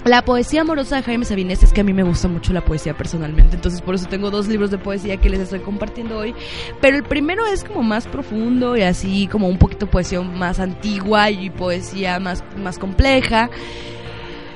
la 0.05 0.25
poesía 0.25 0.63
amorosa 0.63 0.97
de 0.97 1.03
Jaime 1.03 1.25
Sabines 1.25 1.63
es 1.63 1.73
que 1.73 1.81
a 1.81 1.85
mí 1.85 1.93
me 1.93 2.03
gusta 2.03 2.29
mucho 2.29 2.53
la 2.53 2.65
poesía 2.65 2.97
personalmente, 2.97 3.57
entonces 3.57 3.81
por 3.81 3.95
eso 3.95 4.07
tengo 4.07 4.31
dos 4.31 4.49
libros 4.49 4.71
de 4.71 4.79
poesía 4.79 5.17
que 5.19 5.31
les 5.31 5.41
estoy 5.41 5.61
compartiendo 5.61 6.19
hoy. 6.19 6.35
Pero 6.81 6.97
el 6.97 7.05
primero 7.05 7.47
es 7.47 7.63
como 7.65 7.83
más 7.83 8.07
profundo 8.07 8.77
y 8.77 8.83
así 8.83 9.29
como 9.29 9.49
un 9.49 9.59
poquito 9.59 9.87
poesía 9.87 10.21
más 10.21 10.59
antigua 10.59 11.31
y 11.31 11.51
poesía 11.51 12.19
más, 12.19 12.43
más 12.57 12.79
compleja. 12.79 13.49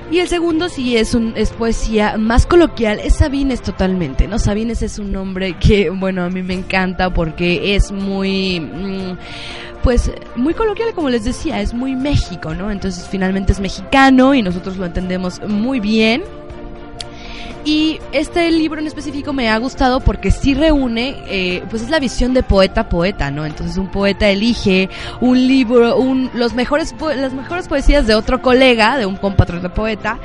Y 0.09 0.19
el 0.19 0.29
segundo 0.29 0.69
sí 0.69 0.95
es 0.95 1.13
un 1.13 1.33
es 1.35 1.51
poesía 1.51 2.17
más 2.17 2.45
coloquial, 2.45 2.99
es 3.03 3.15
Sabines 3.15 3.61
totalmente, 3.61 4.25
¿no? 4.25 4.39
Sabines 4.39 4.81
es 4.81 4.99
un 4.99 5.11
nombre 5.11 5.57
que, 5.59 5.89
bueno, 5.89 6.23
a 6.23 6.29
mí 6.29 6.41
me 6.43 6.53
encanta 6.53 7.13
porque 7.13 7.75
es 7.75 7.91
muy 7.91 8.61
mm, 8.61 9.17
pues 9.87 10.11
muy 10.35 10.53
coloquial, 10.53 10.93
como 10.93 11.09
les 11.09 11.23
decía, 11.23 11.61
es 11.61 11.73
muy 11.73 11.95
México, 11.95 12.53
¿no? 12.53 12.71
Entonces 12.71 13.07
finalmente 13.09 13.53
es 13.53 13.61
mexicano 13.61 14.33
y 14.33 14.41
nosotros 14.41 14.75
lo 14.75 14.85
entendemos 14.85 15.39
muy 15.47 15.79
bien. 15.79 16.23
Y 17.63 18.01
este 18.11 18.51
libro 18.51 18.81
en 18.81 18.87
específico 18.87 19.31
me 19.31 19.49
ha 19.49 19.57
gustado 19.57 20.01
porque 20.01 20.29
sí 20.29 20.53
reúne, 20.55 21.15
eh, 21.27 21.63
pues 21.69 21.83
es 21.83 21.89
la 21.89 22.01
visión 22.01 22.33
de 22.33 22.43
poeta 22.43 22.89
poeta, 22.89 23.31
¿no? 23.31 23.45
Entonces 23.45 23.77
un 23.77 23.87
poeta 23.87 24.29
elige 24.29 24.89
un 25.21 25.47
libro, 25.47 25.95
un, 25.95 26.31
los 26.33 26.53
mejores, 26.53 26.93
las 27.15 27.31
mejores 27.31 27.69
poesías 27.69 28.05
de 28.07 28.15
otro 28.15 28.41
colega, 28.41 28.97
de 28.97 29.05
un 29.05 29.15
compatriota 29.15 29.73
poeta, 29.73 30.19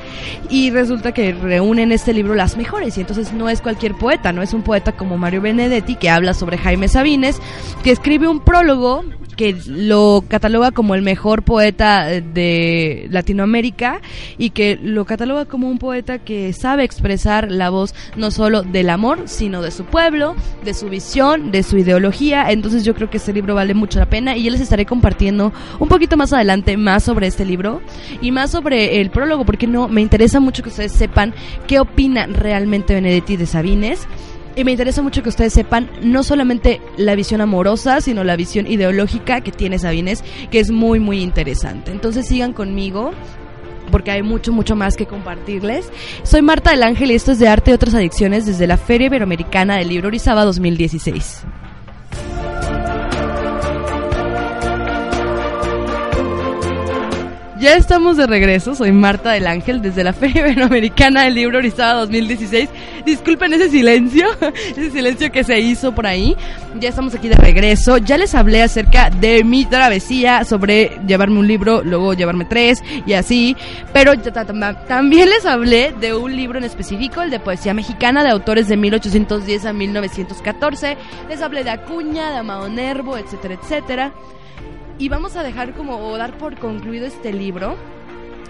y 0.49 0.71
resulta 0.71 1.13
que 1.13 1.31
reúne 1.31 1.83
en 1.83 1.93
este 1.93 2.11
libro 2.11 2.35
las 2.35 2.57
mejores. 2.57 2.97
Y 2.97 2.99
entonces 2.99 3.31
no 3.31 3.47
es 3.47 3.61
cualquier 3.61 3.95
poeta, 3.95 4.33
no 4.33 4.41
es 4.41 4.53
un 4.53 4.61
poeta 4.61 4.91
como 4.91 5.17
Mario 5.17 5.39
Benedetti 5.39 5.95
que 5.95 6.09
habla 6.09 6.33
sobre 6.33 6.57
Jaime 6.57 6.89
Sabines, 6.89 7.39
que 7.81 7.91
escribe 7.91 8.27
un 8.27 8.41
prólogo 8.41 9.05
que 9.35 9.55
lo 9.67 10.23
cataloga 10.27 10.71
como 10.71 10.95
el 10.95 11.01
mejor 11.01 11.43
poeta 11.43 12.05
de 12.07 13.07
Latinoamérica 13.09 14.01
y 14.37 14.51
que 14.51 14.79
lo 14.81 15.05
cataloga 15.05 15.45
como 15.45 15.69
un 15.69 15.77
poeta 15.77 16.19
que 16.19 16.53
sabe 16.53 16.83
expresar 16.83 17.51
la 17.51 17.69
voz 17.69 17.93
no 18.15 18.31
solo 18.31 18.63
del 18.63 18.89
amor, 18.89 19.23
sino 19.25 19.61
de 19.61 19.71
su 19.71 19.85
pueblo, 19.85 20.35
de 20.63 20.73
su 20.73 20.89
visión, 20.89 21.51
de 21.51 21.63
su 21.63 21.77
ideología. 21.77 22.51
Entonces 22.51 22.83
yo 22.83 22.93
creo 22.93 23.09
que 23.09 23.17
este 23.17 23.33
libro 23.33 23.55
vale 23.55 23.73
mucho 23.73 23.99
la 23.99 24.09
pena 24.09 24.35
y 24.35 24.43
yo 24.43 24.51
les 24.51 24.61
estaré 24.61 24.85
compartiendo 24.85 25.53
un 25.79 25.87
poquito 25.87 26.17
más 26.17 26.33
adelante 26.33 26.77
más 26.77 27.03
sobre 27.03 27.27
este 27.27 27.45
libro 27.45 27.81
y 28.21 28.31
más 28.31 28.51
sobre 28.51 29.01
el 29.01 29.09
prólogo, 29.09 29.45
porque 29.45 29.67
no 29.67 29.87
me 29.87 30.01
interesa 30.01 30.39
mucho 30.39 30.63
que 30.63 30.69
ustedes 30.69 30.91
sepan 30.91 31.33
qué 31.67 31.79
opina 31.79 32.27
realmente 32.27 32.93
Benedetti 32.93 33.37
de 33.37 33.45
Sabines 33.45 34.07
y 34.55 34.63
me 34.63 34.71
interesa 34.71 35.01
mucho 35.01 35.23
que 35.23 35.29
ustedes 35.29 35.53
sepan 35.53 35.89
no 36.01 36.23
solamente 36.23 36.81
la 36.97 37.15
visión 37.15 37.41
amorosa, 37.41 38.01
sino 38.01 38.23
la 38.23 38.35
visión 38.35 38.67
ideológica 38.67 39.41
que 39.41 39.51
tiene 39.51 39.79
Sabines, 39.79 40.23
que 40.51 40.59
es 40.59 40.71
muy, 40.71 40.99
muy 40.99 41.21
interesante. 41.21 41.91
Entonces 41.91 42.27
sigan 42.27 42.53
conmigo 42.53 43.11
porque 43.91 44.11
hay 44.11 44.23
mucho, 44.23 44.51
mucho 44.51 44.75
más 44.75 44.95
que 44.95 45.05
compartirles. 45.05 45.91
Soy 46.23 46.41
Marta 46.41 46.71
del 46.71 46.83
Ángel 46.83 47.11
y 47.11 47.15
esto 47.15 47.31
es 47.31 47.39
de 47.39 47.47
Arte 47.47 47.71
y 47.71 47.73
otras 47.73 47.93
adicciones 47.93 48.45
desde 48.45 48.67
la 48.67 48.77
Feria 48.77 49.07
Iberoamericana 49.07 49.77
del 49.77 49.89
Libro 49.89 50.07
Orizaba 50.07 50.45
2016. 50.45 51.43
Ya 57.63 57.75
estamos 57.75 58.17
de 58.17 58.27
regreso, 58.27 58.75
soy 58.75 58.91
Marta 58.91 59.31
del 59.31 59.47
Ángel 59.47 59.81
desde 59.81 60.03
la 60.03 60.11
Feria 60.11 60.41
Iberoamericana 60.41 61.23
del 61.23 61.35
Libro 61.35 61.59
Orizaba 61.59 62.01
2016. 62.01 62.67
Disculpen 63.05 63.53
ese 63.53 63.69
silencio, 63.69 64.27
ese 64.75 64.91
silencio 64.91 65.31
que 65.31 65.45
se 65.45 65.61
hizo 65.61 65.95
por 65.95 66.05
ahí. 66.05 66.35
Ya 66.81 66.89
estamos 66.89 67.15
aquí 67.15 67.29
de 67.29 67.37
regreso. 67.37 67.99
Ya 67.99 68.17
les 68.17 68.35
hablé 68.35 68.63
acerca 68.63 69.09
de 69.09 69.45
mi 69.45 69.63
travesía 69.63 70.43
sobre 70.43 70.99
llevarme 71.07 71.39
un 71.39 71.47
libro, 71.47 71.85
luego 71.85 72.13
llevarme 72.13 72.43
tres 72.43 72.83
y 73.05 73.13
así. 73.13 73.55
Pero 73.93 74.11
también 74.85 75.29
les 75.29 75.45
hablé 75.45 75.93
de 76.01 76.13
un 76.13 76.35
libro 76.35 76.57
en 76.57 76.65
específico, 76.65 77.21
el 77.21 77.29
de 77.29 77.39
poesía 77.39 77.73
mexicana 77.73 78.25
de 78.25 78.31
autores 78.31 78.67
de 78.67 78.75
1810 78.75 79.67
a 79.67 79.71
1914. 79.71 80.97
Les 81.29 81.41
hablé 81.41 81.63
de 81.63 81.69
Acuña, 81.69 82.29
de 82.29 82.39
Amado 82.39 82.67
Nervo, 82.67 83.15
etcétera, 83.15 83.53
etcétera. 83.53 84.11
Y 84.99 85.09
vamos 85.09 85.35
a 85.35 85.43
dejar 85.43 85.73
como 85.73 86.17
dar 86.17 86.37
por 86.37 86.57
concluido 86.57 87.05
este 87.05 87.33
libro. 87.33 87.75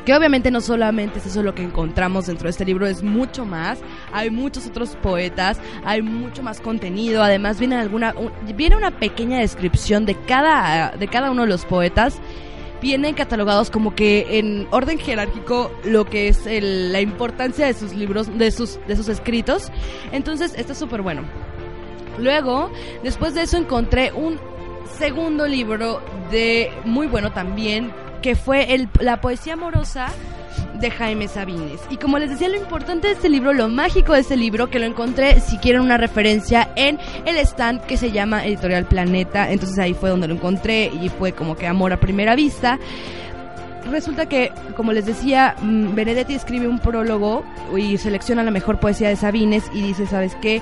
Que 0.06 0.14
obviamente 0.14 0.52
no 0.52 0.60
solamente 0.60 1.20
es 1.20 1.28
eso 1.28 1.44
lo 1.44 1.56
que 1.56 1.64
encontramos 1.64 2.26
dentro 2.26 2.48
de 2.48 2.50
este 2.50 2.66
libro, 2.66 2.86
es 2.86 3.04
mucho 3.04 3.46
más. 3.46 3.80
Hay 4.12 4.30
muchos 4.30 4.68
otros 4.68 4.98
poetas, 5.02 5.62
hay 5.86 6.02
mucho 6.02 6.44
más 6.44 6.60
contenido. 6.60 7.24
Además 7.24 7.58
viene 7.58 7.78
alguna 7.78 8.14
viene 8.54 8.76
una 8.76 8.92
pequeña 8.92 9.40
descripción 9.40 10.06
de 10.06 10.16
cada 10.16 10.92
de 10.92 11.08
cada 11.08 11.32
uno 11.32 11.44
de 11.44 11.48
los 11.48 11.64
poetas 11.64 12.20
vienen 12.84 13.16
catalogados 13.16 13.72
como 13.72 13.96
que 13.96 14.40
en 14.40 14.68
orden 14.70 15.00
jerárquico 15.00 15.72
lo 15.86 16.04
que 16.04 16.28
es 16.28 16.42
la 16.46 17.00
importancia 17.00 17.66
de 17.66 17.74
sus 17.74 17.94
libros, 17.94 18.38
de 18.38 18.52
sus, 18.52 18.78
de 18.88 18.98
sus 18.98 19.08
escritos. 19.08 19.72
Entonces, 20.12 20.54
esto 20.58 20.74
es 20.74 20.80
súper 20.80 21.02
bueno. 21.02 21.24
Luego, 22.20 22.70
después 23.02 23.34
de 23.34 23.44
eso 23.44 23.58
encontré 23.58 24.12
un 24.12 24.38
segundo 24.98 25.48
libro 25.48 26.02
de 26.32 26.72
muy 26.86 27.08
bueno 27.08 27.32
también, 27.32 27.92
que 28.22 28.36
fue 28.36 28.74
el, 28.74 28.90
la 29.00 29.22
poesía 29.22 29.54
amorosa 29.54 30.08
de 30.80 30.92
Jaime 30.92 31.28
Sabines. 31.28 31.82
Y 31.90 31.98
como 31.98 32.20
les 32.20 32.30
decía, 32.30 32.50
lo 32.50 32.58
importante 32.58 33.08
de 33.08 33.14
este 33.14 33.30
libro, 33.30 33.54
lo 33.54 33.70
mágico 33.70 34.14
de 34.14 34.22
este 34.22 34.36
libro, 34.36 34.70
que 34.70 34.80
lo 34.80 34.86
encontré, 34.86 35.40
si 35.40 35.58
quieren 35.58 35.82
una 35.82 35.98
referencia, 35.98 36.70
en 36.76 37.00
el 37.26 37.38
stand 37.38 37.82
que 37.82 37.98
se 37.98 38.12
llama 38.12 38.46
Editorial 38.46 38.86
Planeta. 38.86 39.52
Entonces 39.52 39.78
ahí 39.80 39.94
fue 39.94 40.10
donde 40.10 40.28
lo 40.28 40.36
encontré 40.36 40.86
y 40.86 41.10
fue 41.10 41.32
como 41.32 41.56
que 41.56 41.68
amor 41.68 41.94
a 41.94 42.00
primera 42.00 42.36
vista. 42.36 42.80
Resulta 43.92 44.28
que, 44.28 44.52
como 44.76 44.94
les 44.94 45.06
decía, 45.06 45.56
mm, 45.62 45.94
Benedetti 45.94 46.36
escribe 46.36 46.68
un 46.68 46.80
prólogo 46.80 47.44
y 47.78 47.98
selecciona 47.98 48.44
la 48.44 48.52
mejor 48.52 48.80
poesía 48.80 49.10
de 49.10 49.16
Sabines 49.16 49.66
y 49.74 49.82
dice, 49.82 50.08
¿sabes 50.08 50.36
qué? 50.42 50.62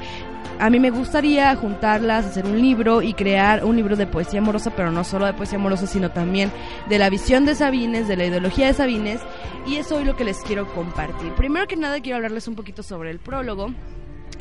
A 0.61 0.69
mí 0.69 0.79
me 0.79 0.91
gustaría 0.91 1.55
juntarlas, 1.55 2.23
hacer 2.23 2.45
un 2.45 2.61
libro 2.61 3.01
y 3.01 3.13
crear 3.13 3.65
un 3.65 3.75
libro 3.75 3.95
de 3.95 4.05
poesía 4.05 4.41
amorosa, 4.41 4.71
pero 4.75 4.91
no 4.91 5.03
solo 5.03 5.25
de 5.25 5.33
poesía 5.33 5.57
amorosa, 5.57 5.87
sino 5.87 6.11
también 6.11 6.51
de 6.87 6.99
la 6.99 7.09
visión 7.09 7.45
de 7.45 7.55
Sabines, 7.55 8.07
de 8.07 8.15
la 8.15 8.25
ideología 8.25 8.67
de 8.67 8.73
Sabines, 8.73 9.21
y 9.65 9.77
es 9.77 9.89
lo 9.89 10.15
que 10.15 10.23
les 10.23 10.37
quiero 10.41 10.71
compartir. 10.73 11.33
Primero 11.33 11.65
que 11.65 11.77
nada 11.77 11.99
quiero 11.99 12.17
hablarles 12.17 12.47
un 12.47 12.53
poquito 12.53 12.83
sobre 12.83 13.09
el 13.09 13.17
prólogo 13.17 13.73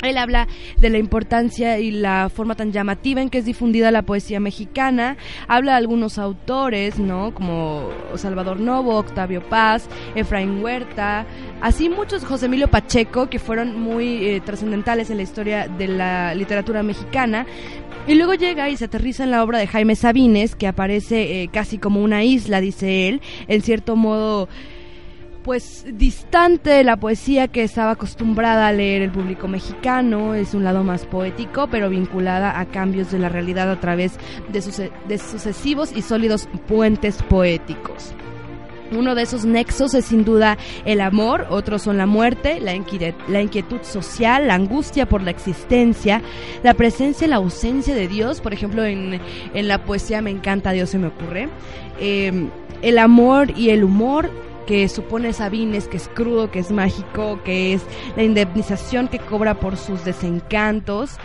Él 0.01 0.17
habla 0.17 0.47
de 0.77 0.89
la 0.89 0.97
importancia 0.97 1.79
y 1.79 1.91
la 1.91 2.29
forma 2.29 2.55
tan 2.55 2.71
llamativa 2.71 3.21
en 3.21 3.29
que 3.29 3.37
es 3.39 3.45
difundida 3.45 3.91
la 3.91 4.01
poesía 4.01 4.39
mexicana. 4.39 5.17
Habla 5.47 5.73
de 5.73 5.77
algunos 5.77 6.17
autores, 6.17 6.97
¿no? 6.99 7.33
Como 7.33 7.89
Salvador 8.15 8.59
Novo, 8.59 8.97
Octavio 8.97 9.41
Paz, 9.41 9.87
Efraín 10.15 10.63
Huerta, 10.63 11.25
así 11.61 11.89
muchos, 11.89 12.25
José 12.25 12.47
Emilio 12.47 12.69
Pacheco, 12.69 13.29
que 13.29 13.39
fueron 13.39 13.79
muy 13.79 14.25
eh, 14.25 14.41
trascendentales 14.41 15.09
en 15.09 15.17
la 15.17 15.23
historia 15.23 15.67
de 15.67 15.87
la 15.87 16.33
literatura 16.35 16.83
mexicana. 16.83 17.45
Y 18.07 18.15
luego 18.15 18.33
llega 18.33 18.69
y 18.69 18.77
se 18.77 18.85
aterriza 18.85 19.23
en 19.23 19.31
la 19.31 19.43
obra 19.43 19.59
de 19.59 19.67
Jaime 19.67 19.95
Sabines, 19.95 20.55
que 20.55 20.65
aparece 20.65 21.43
eh, 21.43 21.49
casi 21.49 21.77
como 21.77 22.01
una 22.01 22.23
isla, 22.23 22.59
dice 22.59 23.07
él, 23.07 23.21
en 23.47 23.61
cierto 23.61 23.95
modo 23.95 24.49
pues 25.43 25.85
distante 25.93 26.69
de 26.69 26.83
la 26.83 26.97
poesía 26.97 27.47
que 27.47 27.63
estaba 27.63 27.91
acostumbrada 27.91 28.67
a 28.67 28.71
leer 28.71 29.01
el 29.01 29.11
público 29.11 29.47
mexicano, 29.47 30.35
es 30.35 30.53
un 30.53 30.63
lado 30.63 30.83
más 30.83 31.05
poético, 31.05 31.67
pero 31.67 31.89
vinculada 31.89 32.59
a 32.59 32.65
cambios 32.65 33.11
de 33.11 33.19
la 33.19 33.29
realidad 33.29 33.71
a 33.71 33.79
través 33.79 34.13
de, 34.51 34.91
de 35.07 35.17
sucesivos 35.17 35.91
y 35.95 36.01
sólidos 36.01 36.47
puentes 36.67 37.21
poéticos. 37.23 38.13
Uno 38.91 39.15
de 39.15 39.21
esos 39.21 39.45
nexos 39.45 39.93
es 39.93 40.05
sin 40.05 40.25
duda 40.25 40.57
el 40.83 40.99
amor, 40.99 41.47
otros 41.49 41.83
son 41.83 41.97
la 41.97 42.05
muerte, 42.05 42.59
la, 42.59 42.73
inquietud, 42.75 43.81
social, 43.83 44.47
la 44.47 44.55
angustia 44.55 45.07
por 45.07 45.21
la 45.21 45.31
existencia, 45.31 46.21
la 46.61 46.73
presencia 46.73 47.25
y 47.25 47.29
la 47.29 47.37
ausencia 47.37 47.95
de 47.95 48.09
Dios. 48.09 48.41
Por 48.41 48.53
ejemplo, 48.53 48.83
en, 48.83 49.21
la 49.53 49.85
poesía 49.85 50.21
Me 50.21 50.29
encanta 50.29 50.73
Dios 50.73 50.89
se 50.89 50.97
me 50.97 51.07
ocurre. 51.07 51.47
Eh, 52.01 52.49
el 52.81 52.97
amor 52.97 53.57
y 53.57 53.69
el 53.69 53.85
humor 53.85 54.29
que 54.65 54.87
supone 54.89 55.33
Sabines, 55.33 55.87
que 55.87 55.97
es 55.97 56.07
crudo, 56.07 56.51
que 56.51 56.59
es 56.59 56.71
mágico, 56.71 57.39
que 57.43 57.73
es 57.73 57.81
la 58.15 58.23
indemnización 58.23 59.07
que 59.07 59.19
cobra 59.19 59.59
por 59.59 59.77
sus 59.77 60.03
desencantos. 60.05 61.17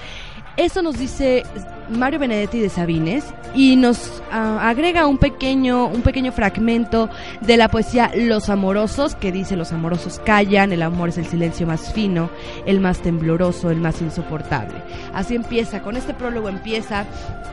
Eso 0.57 0.81
nos 0.81 0.99
dice 0.99 1.43
Mario 1.91 2.19
Benedetti 2.19 2.61
de 2.61 2.71
Sabines 2.71 3.25
y 3.55 3.77
nos 3.77 4.23
ah, 4.33 4.69
agrega 4.71 5.07
un 5.07 5.19
pequeño, 5.19 5.87
un 5.87 6.01
pequeño 6.01 6.33
fragmento 6.33 7.11
de 7.43 7.59
la 7.59 7.69
poesía 7.69 8.11
Los 8.15 8.49
Amorosos, 8.49 9.15
que 9.15 9.33
dice 9.33 9.55
Los 9.55 9.73
amorosos 9.73 10.19
callan, 10.25 10.73
el 10.73 10.81
amor 10.81 11.11
es 11.11 11.19
el 11.19 11.27
silencio 11.27 11.67
más 11.67 11.93
fino, 11.93 12.31
el 12.65 12.81
más 12.81 13.01
tembloroso, 13.01 13.71
el 13.71 13.81
más 13.81 14.01
insoportable. 14.01 14.77
Así 15.13 15.35
empieza, 15.35 15.83
con 15.83 15.95
este 15.95 16.15
prólogo 16.15 16.49
empieza 16.49 17.05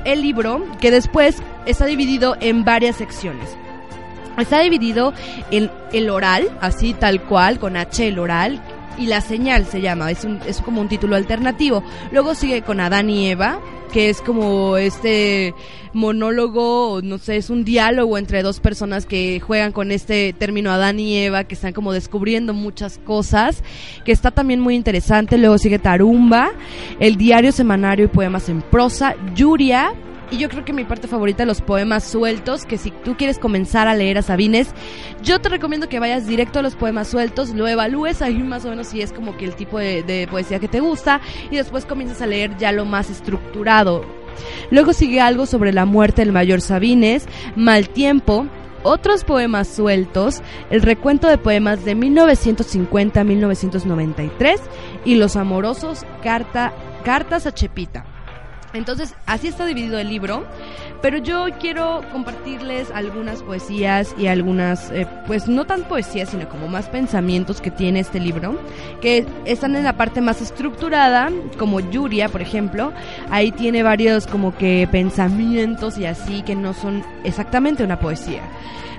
el 0.05 0.21
libro, 0.21 0.63
que 0.79 0.89
después 0.89 1.43
está 1.65 1.85
dividido 1.85 2.37
en 2.39 2.63
varias 2.63 2.95
secciones. 2.95 3.49
Está 4.37 4.59
dividido 4.59 5.13
en 5.51 5.69
el 5.91 6.09
oral, 6.09 6.49
así 6.61 6.93
tal 6.93 7.21
cual, 7.21 7.59
con 7.59 7.77
H 7.77 8.07
el 8.07 8.19
oral, 8.19 8.61
y 8.97 9.07
la 9.07 9.21
señal 9.21 9.65
se 9.65 9.81
llama, 9.81 10.11
es, 10.11 10.23
un, 10.23 10.39
es 10.47 10.61
como 10.61 10.81
un 10.81 10.87
título 10.87 11.15
alternativo. 11.15 11.83
Luego 12.11 12.35
sigue 12.35 12.61
con 12.61 12.79
Adán 12.79 13.09
y 13.09 13.29
Eva, 13.29 13.59
que 13.91 14.09
es 14.09 14.21
como 14.21 14.77
este 14.77 15.53
monólogo, 15.93 17.01
no 17.03 17.19
sé, 17.19 17.37
es 17.37 17.51
un 17.51 17.63
diálogo 17.63 18.17
entre 18.17 18.41
dos 18.41 18.59
personas 18.59 19.05
que 19.05 19.39
juegan 19.39 19.71
con 19.71 19.91
este 19.91 20.33
término 20.33 20.71
Adán 20.71 20.99
y 20.99 21.17
Eva, 21.17 21.43
que 21.43 21.53
están 21.53 21.73
como 21.73 21.93
descubriendo 21.93 22.53
muchas 22.53 22.97
cosas, 22.97 23.63
que 24.03 24.11
está 24.11 24.31
también 24.31 24.59
muy 24.59 24.75
interesante. 24.75 25.37
Luego 25.37 25.59
sigue 25.59 25.77
Tarumba, 25.77 26.51
el 26.99 27.17
diario 27.17 27.51
semanario 27.51 28.05
y 28.05 28.09
poemas 28.09 28.49
en 28.49 28.61
prosa, 28.63 29.15
Yuria, 29.35 29.93
y 30.33 30.39
yo 30.39 30.49
creo 30.49 30.65
que 30.65 30.73
mi 30.73 30.83
parte 30.83 31.07
favorita, 31.07 31.45
los 31.45 31.61
poemas 31.61 32.03
sueltos, 32.03 32.65
que 32.65 32.79
si 32.79 32.89
tú 32.89 33.15
quieres 33.15 33.37
comenzar 33.37 33.87
a 33.87 33.93
leer 33.93 34.17
a 34.17 34.23
Sabines, 34.23 34.69
yo 35.21 35.39
te 35.39 35.49
recomiendo 35.49 35.87
que 35.87 35.99
vayas 35.99 36.25
directo 36.25 36.57
a 36.57 36.63
los 36.63 36.75
poemas 36.75 37.07
sueltos, 37.07 37.51
lo 37.51 37.67
evalúes 37.67 38.23
ahí 38.23 38.39
más 38.39 38.65
o 38.65 38.69
menos 38.69 38.87
si 38.87 39.03
es 39.03 39.13
como 39.13 39.37
que 39.37 39.45
el 39.45 39.53
tipo 39.53 39.77
de, 39.77 40.27
poesía 40.31 40.57
que 40.57 40.67
te 40.67 40.79
gusta 40.79 41.21
y 41.51 41.57
después 41.57 41.85
comienzas 41.85 42.23
a 42.23 42.25
leer 42.25 42.57
ya 42.57 42.71
lo 42.71 42.85
más 42.85 43.11
estructurado. 43.11 44.03
Luego 44.71 44.93
sigue 44.93 45.21
algo 45.21 45.45
sobre 45.45 45.71
la 45.71 45.85
muerte 45.85 46.23
del 46.23 46.31
mayor 46.31 46.61
Sabines, 46.61 47.27
Mal 47.55 47.89
Tiempo, 47.89 48.47
otros 48.81 49.23
poemas 49.23 49.67
sueltos, 49.67 50.41
el 50.71 50.81
recuento 50.81 51.27
de 51.27 51.37
poemas 51.37 51.85
de 51.85 51.95
1950-1993 51.95 54.57
y 55.05 55.13
Los 55.15 55.35
Amorosos, 55.35 56.07
carta, 56.23 56.73
Cartas 57.03 57.45
a 57.45 57.53
Chepita. 57.53 58.12
Entonces, 58.73 59.13
así 59.27 59.47
está 59.47 59.65
dividido 59.65 59.99
el 59.99 60.09
libro, 60.09 60.45
pero 61.01 61.19
yo 61.19 61.45
quiero 61.59 62.01
compartirles 62.11 62.89
algunas 62.91 63.43
poesías 63.43 64.15
y 64.17 64.27
algunas, 64.27 64.89
eh, 64.91 65.07
pues 65.27 65.47
no 65.47 65.65
tan 65.65 65.83
poesías, 65.83 66.29
sino 66.29 66.49
como 66.49 66.67
más 66.67 66.89
pensamientos 66.89 67.61
que 67.61 67.69
tiene 67.69 67.99
este 67.99 68.19
libro, 68.19 68.59
que 68.99 69.25
están 69.45 69.75
en 69.75 69.83
la 69.83 69.93
parte 69.93 70.21
más 70.21 70.41
estructurada, 70.41 71.29
como 71.59 71.79
Yuria, 71.81 72.29
por 72.29 72.41
ejemplo, 72.41 72.93
ahí 73.29 73.51
tiene 73.51 73.83
varios 73.83 74.25
como 74.25 74.55
que 74.55 74.87
pensamientos 74.91 75.97
y 75.99 76.05
así 76.05 76.41
que 76.41 76.55
no 76.55 76.73
son 76.73 77.03
exactamente 77.23 77.83
una 77.83 77.99
poesía. 77.99 78.41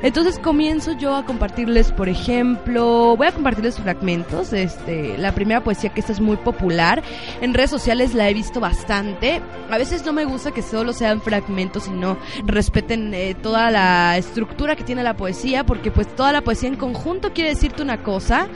Entonces 0.04 0.38
comienzo 0.38 0.92
yo 0.92 1.16
a 1.16 1.24
compartirles, 1.24 1.90
por 1.90 2.10
ejemplo, 2.10 3.16
voy 3.16 3.26
a 3.26 3.32
compartirles 3.32 3.78
fragmentos. 3.78 4.52
Este, 4.52 5.16
la 5.16 5.32
primera 5.32 5.64
poesía 5.64 5.94
que 5.94 6.00
esta 6.00 6.12
es 6.12 6.20
muy 6.20 6.36
popular. 6.36 7.02
En 7.40 7.54
redes 7.54 7.70
sociales 7.70 8.12
la 8.12 8.28
he 8.28 8.34
visto 8.34 8.60
bastante. 8.60 9.40
A 9.70 9.78
veces 9.78 10.04
no 10.04 10.12
me 10.12 10.26
gusta 10.26 10.52
que 10.52 10.60
solo 10.60 10.92
sean 10.92 11.22
fragmentos 11.22 11.88
y 11.88 11.90
no 11.92 12.18
respeten 12.44 13.14
eh, 13.14 13.34
toda 13.34 13.70
la 13.70 14.18
estructura 14.18 14.76
que 14.76 14.84
tiene 14.84 15.02
la 15.02 15.16
poesía, 15.16 15.64
porque 15.64 15.90
pues 15.90 16.06
toda 16.14 16.32
la 16.32 16.42
poesía 16.42 16.68
en 16.68 16.76
conjunto 16.76 17.32
quiere 17.32 17.48
decirte 17.48 17.82
una 17.82 18.02
cosa. 18.02 18.48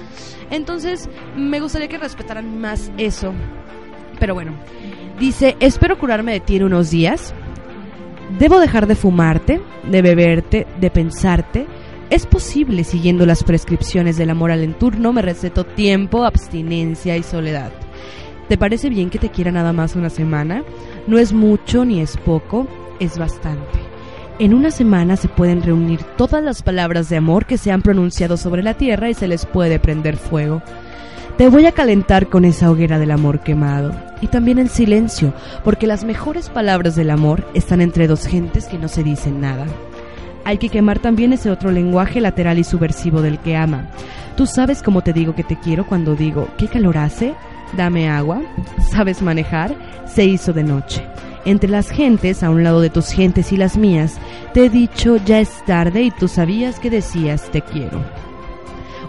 Entonces 0.51 1.09
me 1.35 1.61
gustaría 1.61 1.89
que 1.89 1.97
respetaran 1.97 2.61
más 2.61 2.93
eso. 2.99 3.33
Pero 4.21 4.35
bueno, 4.35 4.53
dice, 5.19 5.57
espero 5.61 5.99
curarme 5.99 6.33
de 6.33 6.41
ti 6.41 6.57
en 6.57 6.65
unos 6.65 6.91
días. 6.91 7.33
Debo 8.37 8.61
dejar 8.61 8.87
de 8.87 8.95
fumarte, 8.95 9.61
de 9.85 10.03
beberte, 10.03 10.67
de 10.81 10.91
pensarte. 10.91 11.67
Es 12.11 12.27
posible, 12.27 12.85
siguiendo 12.85 13.25
las 13.25 13.43
prescripciones 13.43 14.17
del 14.17 14.31
amor 14.31 14.51
al 14.51 14.63
entorno, 14.63 15.13
me 15.13 15.23
receto 15.23 15.65
tiempo, 15.65 16.25
abstinencia 16.25 17.17
y 17.17 17.23
soledad. 17.23 17.73
¿Te 18.49 18.59
parece 18.59 18.91
bien 18.91 19.11
que 19.11 19.19
te 19.19 19.31
quiera 19.31 19.51
nada 19.51 19.73
más 19.73 19.97
una 19.97 20.11
semana? 20.11 20.63
No 21.07 21.19
es 21.19 21.33
mucho 21.33 21.85
ni 21.85 22.01
es 22.01 22.17
poco, 22.17 22.67
es 23.01 23.19
bastante. 23.19 23.79
En 24.39 24.55
una 24.55 24.71
semana 24.71 25.17
se 25.17 25.29
pueden 25.29 25.63
reunir 25.63 26.03
todas 26.17 26.43
las 26.43 26.63
palabras 26.63 27.09
de 27.09 27.17
amor 27.17 27.45
que 27.45 27.59
se 27.59 27.73
han 27.73 27.83
pronunciado 27.83 28.37
sobre 28.37 28.63
la 28.63 28.75
tierra 28.75 29.11
y 29.11 29.15
se 29.15 29.27
les 29.27 29.45
puede 29.45 29.81
prender 29.81 30.17
fuego. 30.17 30.63
Te 31.39 31.47
voy 31.47 31.67
a 31.67 31.73
calentar 31.73 32.29
con 32.29 32.45
esa 32.45 32.69
hoguera 32.69 32.99
del 32.99 33.13
amor 33.13 33.39
quemado. 33.39 33.93
Y 34.21 34.27
también 34.27 34.59
en 34.59 34.69
silencio, 34.69 35.33
porque 35.63 35.87
las 35.87 36.03
mejores 36.03 36.51
palabras 36.51 36.97
del 36.97 37.11
amor 37.11 37.49
están 37.55 37.81
entre 37.81 38.09
dos 38.09 38.27
gentes 38.27 38.67
que 38.67 38.77
no 38.77 38.89
se 38.89 39.05
dicen 39.05 39.41
nada. 39.41 39.65
Hay 40.45 40.59
que 40.59 40.69
quemar 40.69 40.99
también 40.99 41.33
ese 41.33 41.53
otro 41.53 41.71
lenguaje 41.71 42.21
lateral 42.21 42.59
y 42.59 42.65
subversivo 42.65 43.23
del 43.23 43.39
que 43.39 43.57
ama. 43.57 43.89
Tú 44.37 44.47
sabes 44.47 44.83
cómo 44.83 45.03
te 45.03 45.13
digo 45.13 45.37
que 45.37 45.45
te 45.45 45.57
quiero 45.57 45.87
cuando 45.87 46.17
digo, 46.17 46.49
¿qué 46.59 46.67
calor 46.67 46.99
hace? 46.99 47.35
Dame 47.77 48.09
agua. 48.09 48.43
¿Sabes 48.91 49.23
manejar? 49.23 49.77
Se 50.07 50.25
hizo 50.25 50.53
de 50.53 50.65
noche. 50.65 51.07
Entre 51.45 51.71
las 51.71 51.89
gentes, 51.89 52.43
a 52.43 52.51
un 52.51 52.65
lado 52.65 52.81
de 52.81 52.91
tus 52.91 53.11
gentes 53.11 53.53
y 53.53 53.57
las 53.57 53.77
mías, 53.77 54.19
te 54.55 54.65
he 54.65 54.71
dicho, 54.71 55.19
ya 55.19 55.39
es 55.39 55.65
tarde 55.67 56.03
y 56.03 56.11
tú 56.11 56.27
sabías 56.27 56.81
que 56.81 56.91
decías, 56.91 57.49
te 57.53 57.63
quiero 57.63 58.18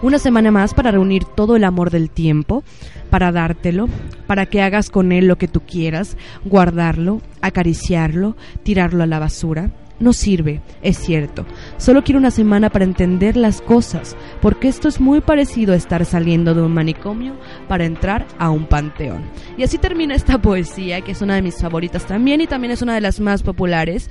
una 0.02 0.18
semana 0.18 0.50
más 0.50 0.74
para 0.74 0.90
reunir 0.90 1.24
todo 1.24 1.56
el 1.56 1.64
amor 1.64 1.90
del 1.90 2.10
tiempo, 2.10 2.64
para 3.10 3.32
dártelo, 3.32 3.88
para 4.26 4.46
que 4.46 4.62
hagas 4.62 4.90
con 4.90 5.12
él 5.12 5.26
lo 5.26 5.36
que 5.36 5.48
tú 5.48 5.60
quieras, 5.60 6.16
guardarlo, 6.44 7.20
acariciarlo, 7.42 8.36
tirarlo 8.62 9.02
a 9.02 9.06
la 9.06 9.18
basura. 9.18 9.70
No 9.98 10.14
sirve, 10.14 10.62
es 10.80 10.96
cierto. 10.96 11.44
Solo 11.76 12.02
quiero 12.02 12.18
una 12.18 12.30
semana 12.30 12.70
para 12.70 12.86
entender 12.86 13.36
las 13.36 13.60
cosas, 13.60 14.16
porque 14.40 14.68
esto 14.68 14.88
es 14.88 14.98
muy 14.98 15.20
parecido 15.20 15.74
a 15.74 15.76
estar 15.76 16.06
saliendo 16.06 16.54
de 16.54 16.62
un 16.62 16.72
manicomio 16.72 17.34
para 17.68 17.84
entrar 17.84 18.26
a 18.38 18.48
un 18.48 18.64
panteón. 18.64 19.24
Y 19.58 19.62
así 19.62 19.76
termina 19.76 20.14
esta 20.14 20.40
poesía, 20.40 21.02
que 21.02 21.12
es 21.12 21.20
una 21.20 21.34
de 21.34 21.42
mis 21.42 21.60
favoritas 21.60 22.06
también 22.06 22.40
y 22.40 22.46
también 22.46 22.70
es 22.70 22.80
una 22.80 22.94
de 22.94 23.02
las 23.02 23.20
más 23.20 23.42
populares 23.42 24.08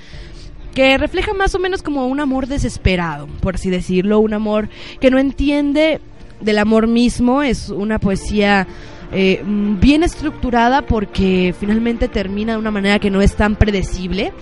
que 0.73 0.97
refleja 0.97 1.34
más 1.34 1.55
o 1.55 1.60
menos 1.60 1.84
como 1.84 2.08
un 2.08 2.19
amor 2.19 2.47
desesperado, 2.47 3.27
por 3.41 3.55
así 3.55 3.69
decirlo, 3.69 4.19
un 4.19 4.34
amor 4.34 4.69
que 4.99 5.12
no 5.12 5.19
entiende 5.19 5.99
del 6.41 6.58
amor 6.58 6.88
mismo, 6.88 7.41
es 7.41 7.69
una 7.69 7.99
poesía 7.99 8.67
eh, 9.12 9.41
bien 9.45 10.03
estructurada 10.03 10.84
porque 10.84 11.53
finalmente 11.60 12.08
termina 12.08 12.53
de 12.53 12.60
una 12.60 12.71
manera 12.71 12.99
que 12.99 13.10
no 13.10 13.21
es 13.21 13.36
tan 13.36 13.55
predecible. 13.55 14.34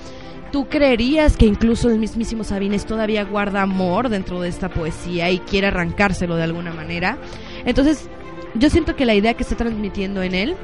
¿Tú 0.51 0.67
creerías 0.67 1.35
que 1.35 1.45
incluso 1.45 1.89
el 1.89 1.99
mismísimo 1.99 2.43
Sabines 2.43 2.85
todavía 2.85 3.23
guarda 3.23 3.61
amor 3.61 4.09
dentro 4.09 4.41
de 4.41 4.49
esta 4.49 4.69
poesía 4.69 5.29
y 5.29 5.39
quiere 5.39 5.67
arrancárselo 5.67 6.35
de 6.35 6.43
alguna 6.43 6.71
manera? 6.71 7.17
Entonces, 7.65 8.09
yo 8.55 8.69
siento 8.69 8.95
que 8.95 9.05
la 9.05 9.13
idea 9.13 9.33
que 9.33 9.43
está 9.43 9.55
transmitiendo 9.55 10.23
en 10.23 10.35
él 10.35 10.55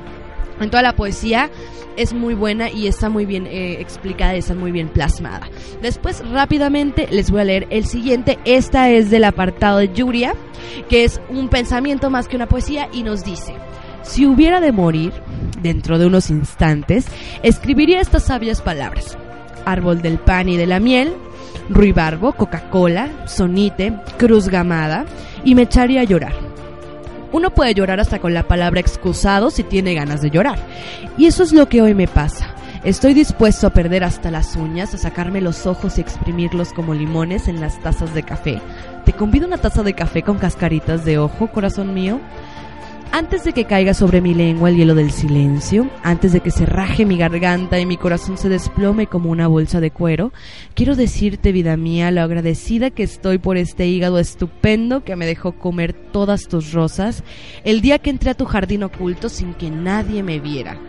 en 0.60 0.70
toda 0.70 0.84
la 0.84 0.96
poesía 0.96 1.50
es 1.98 2.14
muy 2.14 2.34
buena 2.34 2.70
y 2.70 2.88
está 2.88 3.10
muy 3.10 3.26
bien 3.26 3.46
eh, 3.48 3.78
explicada 3.80 4.34
está 4.34 4.56
muy 4.56 4.72
bien 4.72 4.90
plasmada. 4.90 5.50
Después 5.82 6.28
rápidamente 6.30 7.08
les 7.12 7.32
voy 7.32 7.42
a 7.42 7.46
leer 7.46 7.68
el 7.70 7.86
siguiente. 7.86 8.40
Esta 8.46 8.90
es 8.90 9.10
del 9.10 9.24
apartado 9.24 9.80
de 9.80 9.94
Yuria, 9.94 10.34
que 10.90 11.04
es 11.04 11.22
un 11.30 11.50
pensamiento 11.50 12.10
más 12.10 12.28
que 12.28 12.36
una 12.36 12.48
poesía 12.48 12.90
y 12.92 13.04
nos 13.04 13.24
dice, 13.24 13.54
Si 14.04 14.26
hubiera 14.26 14.60
de 14.60 14.72
morir, 14.72 15.14
dentro 15.62 15.98
de 15.98 16.06
unos 16.06 16.30
instantes, 16.30 17.06
escribiría 17.42 18.02
estas 18.02 18.24
sabias 18.24 18.62
palabras. 18.62 19.18
Árbol 19.66 20.02
del 20.02 20.18
pan 20.18 20.50
y 20.50 20.58
de 20.58 20.66
la 20.66 20.80
miel, 20.80 21.14
ruibarbo, 21.70 22.34
Coca-Cola, 22.34 23.10
sonite, 23.28 23.94
cruz 24.18 24.50
gamada, 24.50 25.06
y 25.46 25.56
me 25.56 25.64
echaría 25.64 26.02
a 26.02 26.06
llorar. 26.06 26.34
Uno 27.34 27.50
puede 27.50 27.74
llorar 27.74 28.00
hasta 28.00 28.20
con 28.20 28.36
la 28.36 28.44
palabra 28.44 28.80
excusado 28.80 29.50
si 29.50 29.64
tiene 29.64 29.96
ganas 29.96 30.22
de 30.22 30.30
llorar. 30.30 30.60
Y 31.18 31.26
eso 31.26 31.42
es 31.42 31.52
lo 31.52 31.68
que 31.68 31.82
hoy 31.82 31.96
me 31.96 32.08
pasa. 32.08 32.54
Estoy 32.84 33.16
dispuesto 33.16 33.66
a 33.66 33.72
perder 33.72 34.04
hasta 34.04 34.30
las 34.30 34.56
uñas, 34.56 34.94
a 34.94 35.00
sacarme 35.00 35.42
los 35.42 35.66
ojos 35.66 35.98
y 35.98 36.02
exprimirlos 36.02 36.74
como 36.74 36.94
limones 36.94 37.48
en 37.48 37.60
las 37.60 37.80
tazas 37.80 38.14
de 38.14 38.22
café. 38.22 38.62
¿Te 39.04 39.14
convido 39.14 39.48
una 39.48 39.58
taza 39.58 39.82
de 39.82 39.94
café 39.94 40.22
con 40.22 40.38
cascaritas 40.38 41.06
de 41.06 41.18
ojo, 41.18 41.48
corazón 41.48 41.96
mío? 41.96 42.20
Antes 43.16 43.44
de 43.44 43.54
que 43.54 43.66
caiga 43.66 43.94
sobre 43.94 44.22
mi 44.22 44.34
lengua 44.34 44.72
el 44.72 44.76
hielo 44.76 44.96
del 44.96 45.12
silencio, 45.12 45.88
antes 46.02 46.34
de 46.34 46.40
que 46.40 46.50
se 46.50 46.66
raje 46.66 47.06
mi 47.06 47.16
garganta 47.16 47.80
y 47.80 47.86
mi 47.86 47.96
corazón 47.96 48.40
se 48.40 48.50
desplome 48.50 49.06
como 49.06 49.30
una 49.30 49.48
bolsa 49.48 49.80
de 49.80 49.92
cuero, 49.92 50.34
quiero 50.74 50.96
decirte, 50.96 51.52
vida 51.52 51.78
mía, 51.78 52.10
lo 52.10 52.22
agradecida 52.22 52.90
que 52.90 53.04
estoy 53.04 53.38
por 53.38 53.56
este 53.58 53.86
hígado 53.86 54.18
estupendo 54.18 55.04
que 55.04 55.16
me 55.16 55.28
dejó 55.28 55.52
comer 55.52 55.94
todas 55.94 56.48
tus 56.48 56.74
rosas 56.74 57.24
el 57.64 57.82
día 57.82 58.00
que 58.00 58.10
entré 58.10 58.32
a 58.32 58.34
tu 58.34 58.46
jardín 58.46 58.82
oculto 58.82 59.30
sin 59.30 59.54
que 59.54 59.70
nadie 59.70 60.24
me 60.24 60.40
viera. 60.40 60.80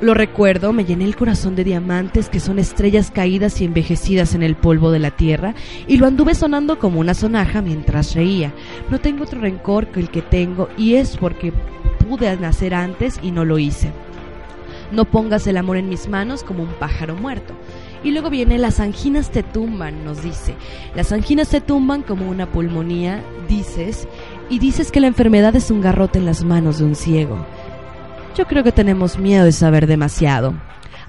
Lo 0.00 0.14
recuerdo, 0.14 0.72
me 0.72 0.84
llené 0.84 1.04
el 1.06 1.16
corazón 1.16 1.56
de 1.56 1.64
diamantes 1.64 2.28
que 2.28 2.38
son 2.38 2.60
estrellas 2.60 3.10
caídas 3.10 3.60
y 3.60 3.64
envejecidas 3.64 4.36
en 4.36 4.44
el 4.44 4.54
polvo 4.54 4.92
de 4.92 5.00
la 5.00 5.10
tierra, 5.10 5.56
y 5.88 5.96
lo 5.96 6.06
anduve 6.06 6.36
sonando 6.36 6.78
como 6.78 7.00
una 7.00 7.14
sonaja 7.14 7.62
mientras 7.62 8.14
reía. 8.14 8.52
No 8.90 9.00
tengo 9.00 9.24
otro 9.24 9.40
rencor 9.40 9.88
que 9.88 9.98
el 9.98 10.08
que 10.08 10.22
tengo, 10.22 10.68
y 10.76 10.94
es 10.94 11.16
porque 11.16 11.52
pude 12.08 12.36
nacer 12.36 12.74
antes 12.74 13.18
y 13.24 13.32
no 13.32 13.44
lo 13.44 13.58
hice. 13.58 13.90
No 14.92 15.04
pongas 15.04 15.48
el 15.48 15.56
amor 15.56 15.76
en 15.76 15.88
mis 15.88 16.08
manos 16.08 16.44
como 16.44 16.62
un 16.62 16.72
pájaro 16.78 17.16
muerto. 17.16 17.54
Y 18.04 18.12
luego 18.12 18.30
viene, 18.30 18.56
las 18.56 18.78
anginas 18.78 19.32
te 19.32 19.42
tumban, 19.42 20.04
nos 20.04 20.22
dice. 20.22 20.54
Las 20.94 21.10
anginas 21.10 21.48
te 21.48 21.60
tumban 21.60 22.02
como 22.02 22.30
una 22.30 22.46
pulmonía, 22.46 23.24
dices, 23.48 24.06
y 24.48 24.60
dices 24.60 24.92
que 24.92 25.00
la 25.00 25.08
enfermedad 25.08 25.56
es 25.56 25.72
un 25.72 25.80
garrote 25.80 26.20
en 26.20 26.24
las 26.24 26.44
manos 26.44 26.78
de 26.78 26.84
un 26.84 26.94
ciego. 26.94 27.44
Yo 28.36 28.46
creo 28.46 28.62
que 28.62 28.72
tenemos 28.72 29.18
miedo 29.18 29.44
de 29.44 29.52
saber 29.52 29.86
demasiado. 29.86 30.54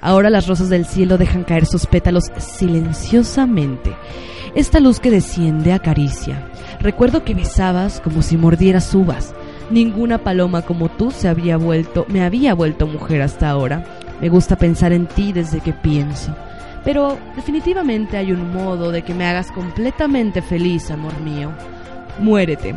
Ahora 0.00 0.30
las 0.30 0.46
rosas 0.46 0.68
del 0.68 0.86
cielo 0.86 1.18
dejan 1.18 1.44
caer 1.44 1.66
sus 1.66 1.86
pétalos 1.86 2.24
silenciosamente. 2.38 3.94
Esta 4.54 4.80
luz 4.80 4.98
que 4.98 5.10
desciende 5.10 5.72
acaricia. 5.72 6.50
Recuerdo 6.80 7.22
que 7.22 7.34
besabas 7.34 8.00
como 8.00 8.22
si 8.22 8.36
mordieras 8.36 8.94
uvas. 8.94 9.34
Ninguna 9.70 10.18
paloma 10.18 10.62
como 10.62 10.88
tú 10.88 11.10
se 11.10 11.28
había 11.28 11.56
vuelto, 11.56 12.04
me 12.08 12.24
había 12.24 12.54
vuelto 12.54 12.86
mujer 12.86 13.22
hasta 13.22 13.48
ahora. 13.48 13.84
Me 14.20 14.28
gusta 14.28 14.56
pensar 14.56 14.92
en 14.92 15.06
ti 15.06 15.32
desde 15.32 15.60
que 15.60 15.72
pienso. 15.72 16.34
Pero 16.84 17.18
definitivamente 17.36 18.16
hay 18.16 18.32
un 18.32 18.52
modo 18.52 18.90
de 18.90 19.02
que 19.02 19.14
me 19.14 19.26
hagas 19.26 19.52
completamente 19.52 20.42
feliz, 20.42 20.90
amor 20.90 21.20
mío. 21.20 21.52
Muérete. 22.18 22.74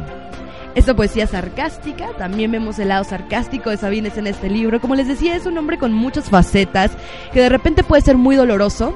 Esta 0.75 0.95
poesía 0.95 1.27
sarcástica, 1.27 2.09
también 2.17 2.51
vemos 2.51 2.79
el 2.79 2.87
lado 2.87 3.03
sarcástico 3.03 3.69
de 3.69 3.77
Sabines 3.77 4.17
en 4.17 4.25
este 4.25 4.49
libro. 4.49 4.81
Como 4.81 4.95
les 4.95 5.07
decía, 5.07 5.35
es 5.35 5.45
un 5.45 5.57
hombre 5.57 5.77
con 5.77 5.93
muchas 5.93 6.29
facetas, 6.31 6.91
que 7.31 7.41
de 7.41 7.49
repente 7.49 7.83
puede 7.83 8.01
ser 8.01 8.17
muy 8.17 8.35
doloroso, 8.35 8.95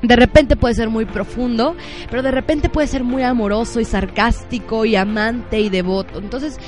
de 0.00 0.16
repente 0.16 0.56
puede 0.56 0.74
ser 0.74 0.88
muy 0.88 1.04
profundo, 1.04 1.76
pero 2.08 2.22
de 2.22 2.30
repente 2.30 2.70
puede 2.70 2.86
ser 2.86 3.04
muy 3.04 3.22
amoroso 3.22 3.80
y 3.80 3.84
sarcástico 3.84 4.86
y 4.86 4.96
amante 4.96 5.60
y 5.60 5.68
devoto. 5.68 6.18
Entonces, 6.18 6.58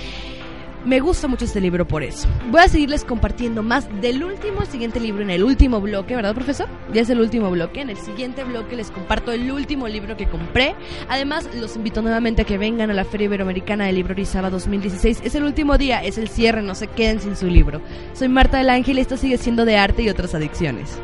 me 0.87 1.01
gusta 1.01 1.27
mucho 1.27 1.44
este 1.44 1.61
libro 1.61 1.87
por 1.87 2.03
eso. 2.03 2.29
Voy 2.51 2.62
a 2.62 2.68
seguirles 2.68 3.05
compartiendo 3.05 3.62
más 3.62 3.88
del 4.01 4.22
último, 4.22 4.62
el 4.62 4.68
siguiente 4.68 5.01
libro 5.01 5.22
en 5.22 5.31
el 5.31 5.42
último 5.42 5.81
bloque, 5.81 6.14
¿verdad, 6.14 6.35
profesor? 6.35 6.68
Ya 6.92 7.03
es 7.03 7.11
el 7.11 7.20
último 7.20 7.51
bloque. 7.51 7.81
En 7.81 7.90
el 7.90 7.96
siguiente 7.96 8.44
bloque 8.44 8.77
les 8.77 8.90
comparto 8.90 9.33
el 9.33 9.51
último 9.51 9.88
libro 9.88 10.16
que 10.16 10.29
compré. 10.29 10.77
Además, 11.09 11.49
los 11.55 11.77
invito 11.77 12.03
nuevamente 12.03 12.42
a 12.42 12.44
que 12.44 12.57
vengan 12.57 12.90
a 12.90 12.94
la 12.94 13.05
Feria 13.05 13.27
Iberoamericana 13.27 13.87
del 13.87 13.96
Libro 13.96 14.12
Orizaba 14.12 14.49
2016. 14.49 15.22
Es 15.25 15.35
el 15.35 15.42
último 15.42 15.77
día, 15.77 16.03
es 16.05 16.18
el 16.18 16.29
cierre, 16.29 16.62
no 16.62 16.77
se 16.77 16.87
queden 16.87 17.20
sin 17.20 17.37
su 17.37 17.49
libro. 17.49 17.81
Soy 18.12 18.29
Marta 18.29 18.59
del 18.59 18.70
Ángel 18.70 18.99
y 18.99 19.01
esto 19.01 19.16
sigue 19.16 19.38
siendo 19.38 19.64
de 19.64 19.77
arte 19.77 20.03
y 20.03 20.09
otras 20.09 20.35
adicciones. 20.37 21.01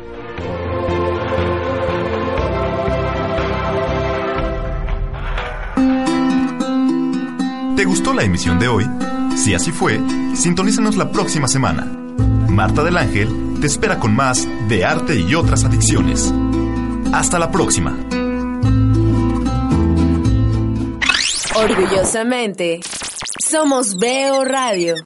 ¿Te 7.75 7.83
gustó 7.83 8.13
la 8.13 8.23
emisión 8.23 8.59
de 8.59 8.67
hoy? 8.69 8.85
Si 9.35 9.53
así 9.53 9.71
fue, 9.71 9.99
sintonízanos 10.35 10.95
la 10.95 11.11
próxima 11.11 11.47
semana. 11.47 11.85
Marta 12.49 12.83
del 12.83 12.97
Ángel 12.97 13.57
te 13.59 13.67
espera 13.67 13.99
con 13.99 14.15
más 14.15 14.47
de 14.69 14.85
arte 14.85 15.19
y 15.19 15.35
otras 15.35 15.63
adicciones. 15.63 16.33
Hasta 17.11 17.39
la 17.39 17.51
próxima. 17.51 17.97
Orgullosamente, 21.55 22.81
somos 23.39 23.97
Veo 23.97 24.43
Radio. 24.45 25.03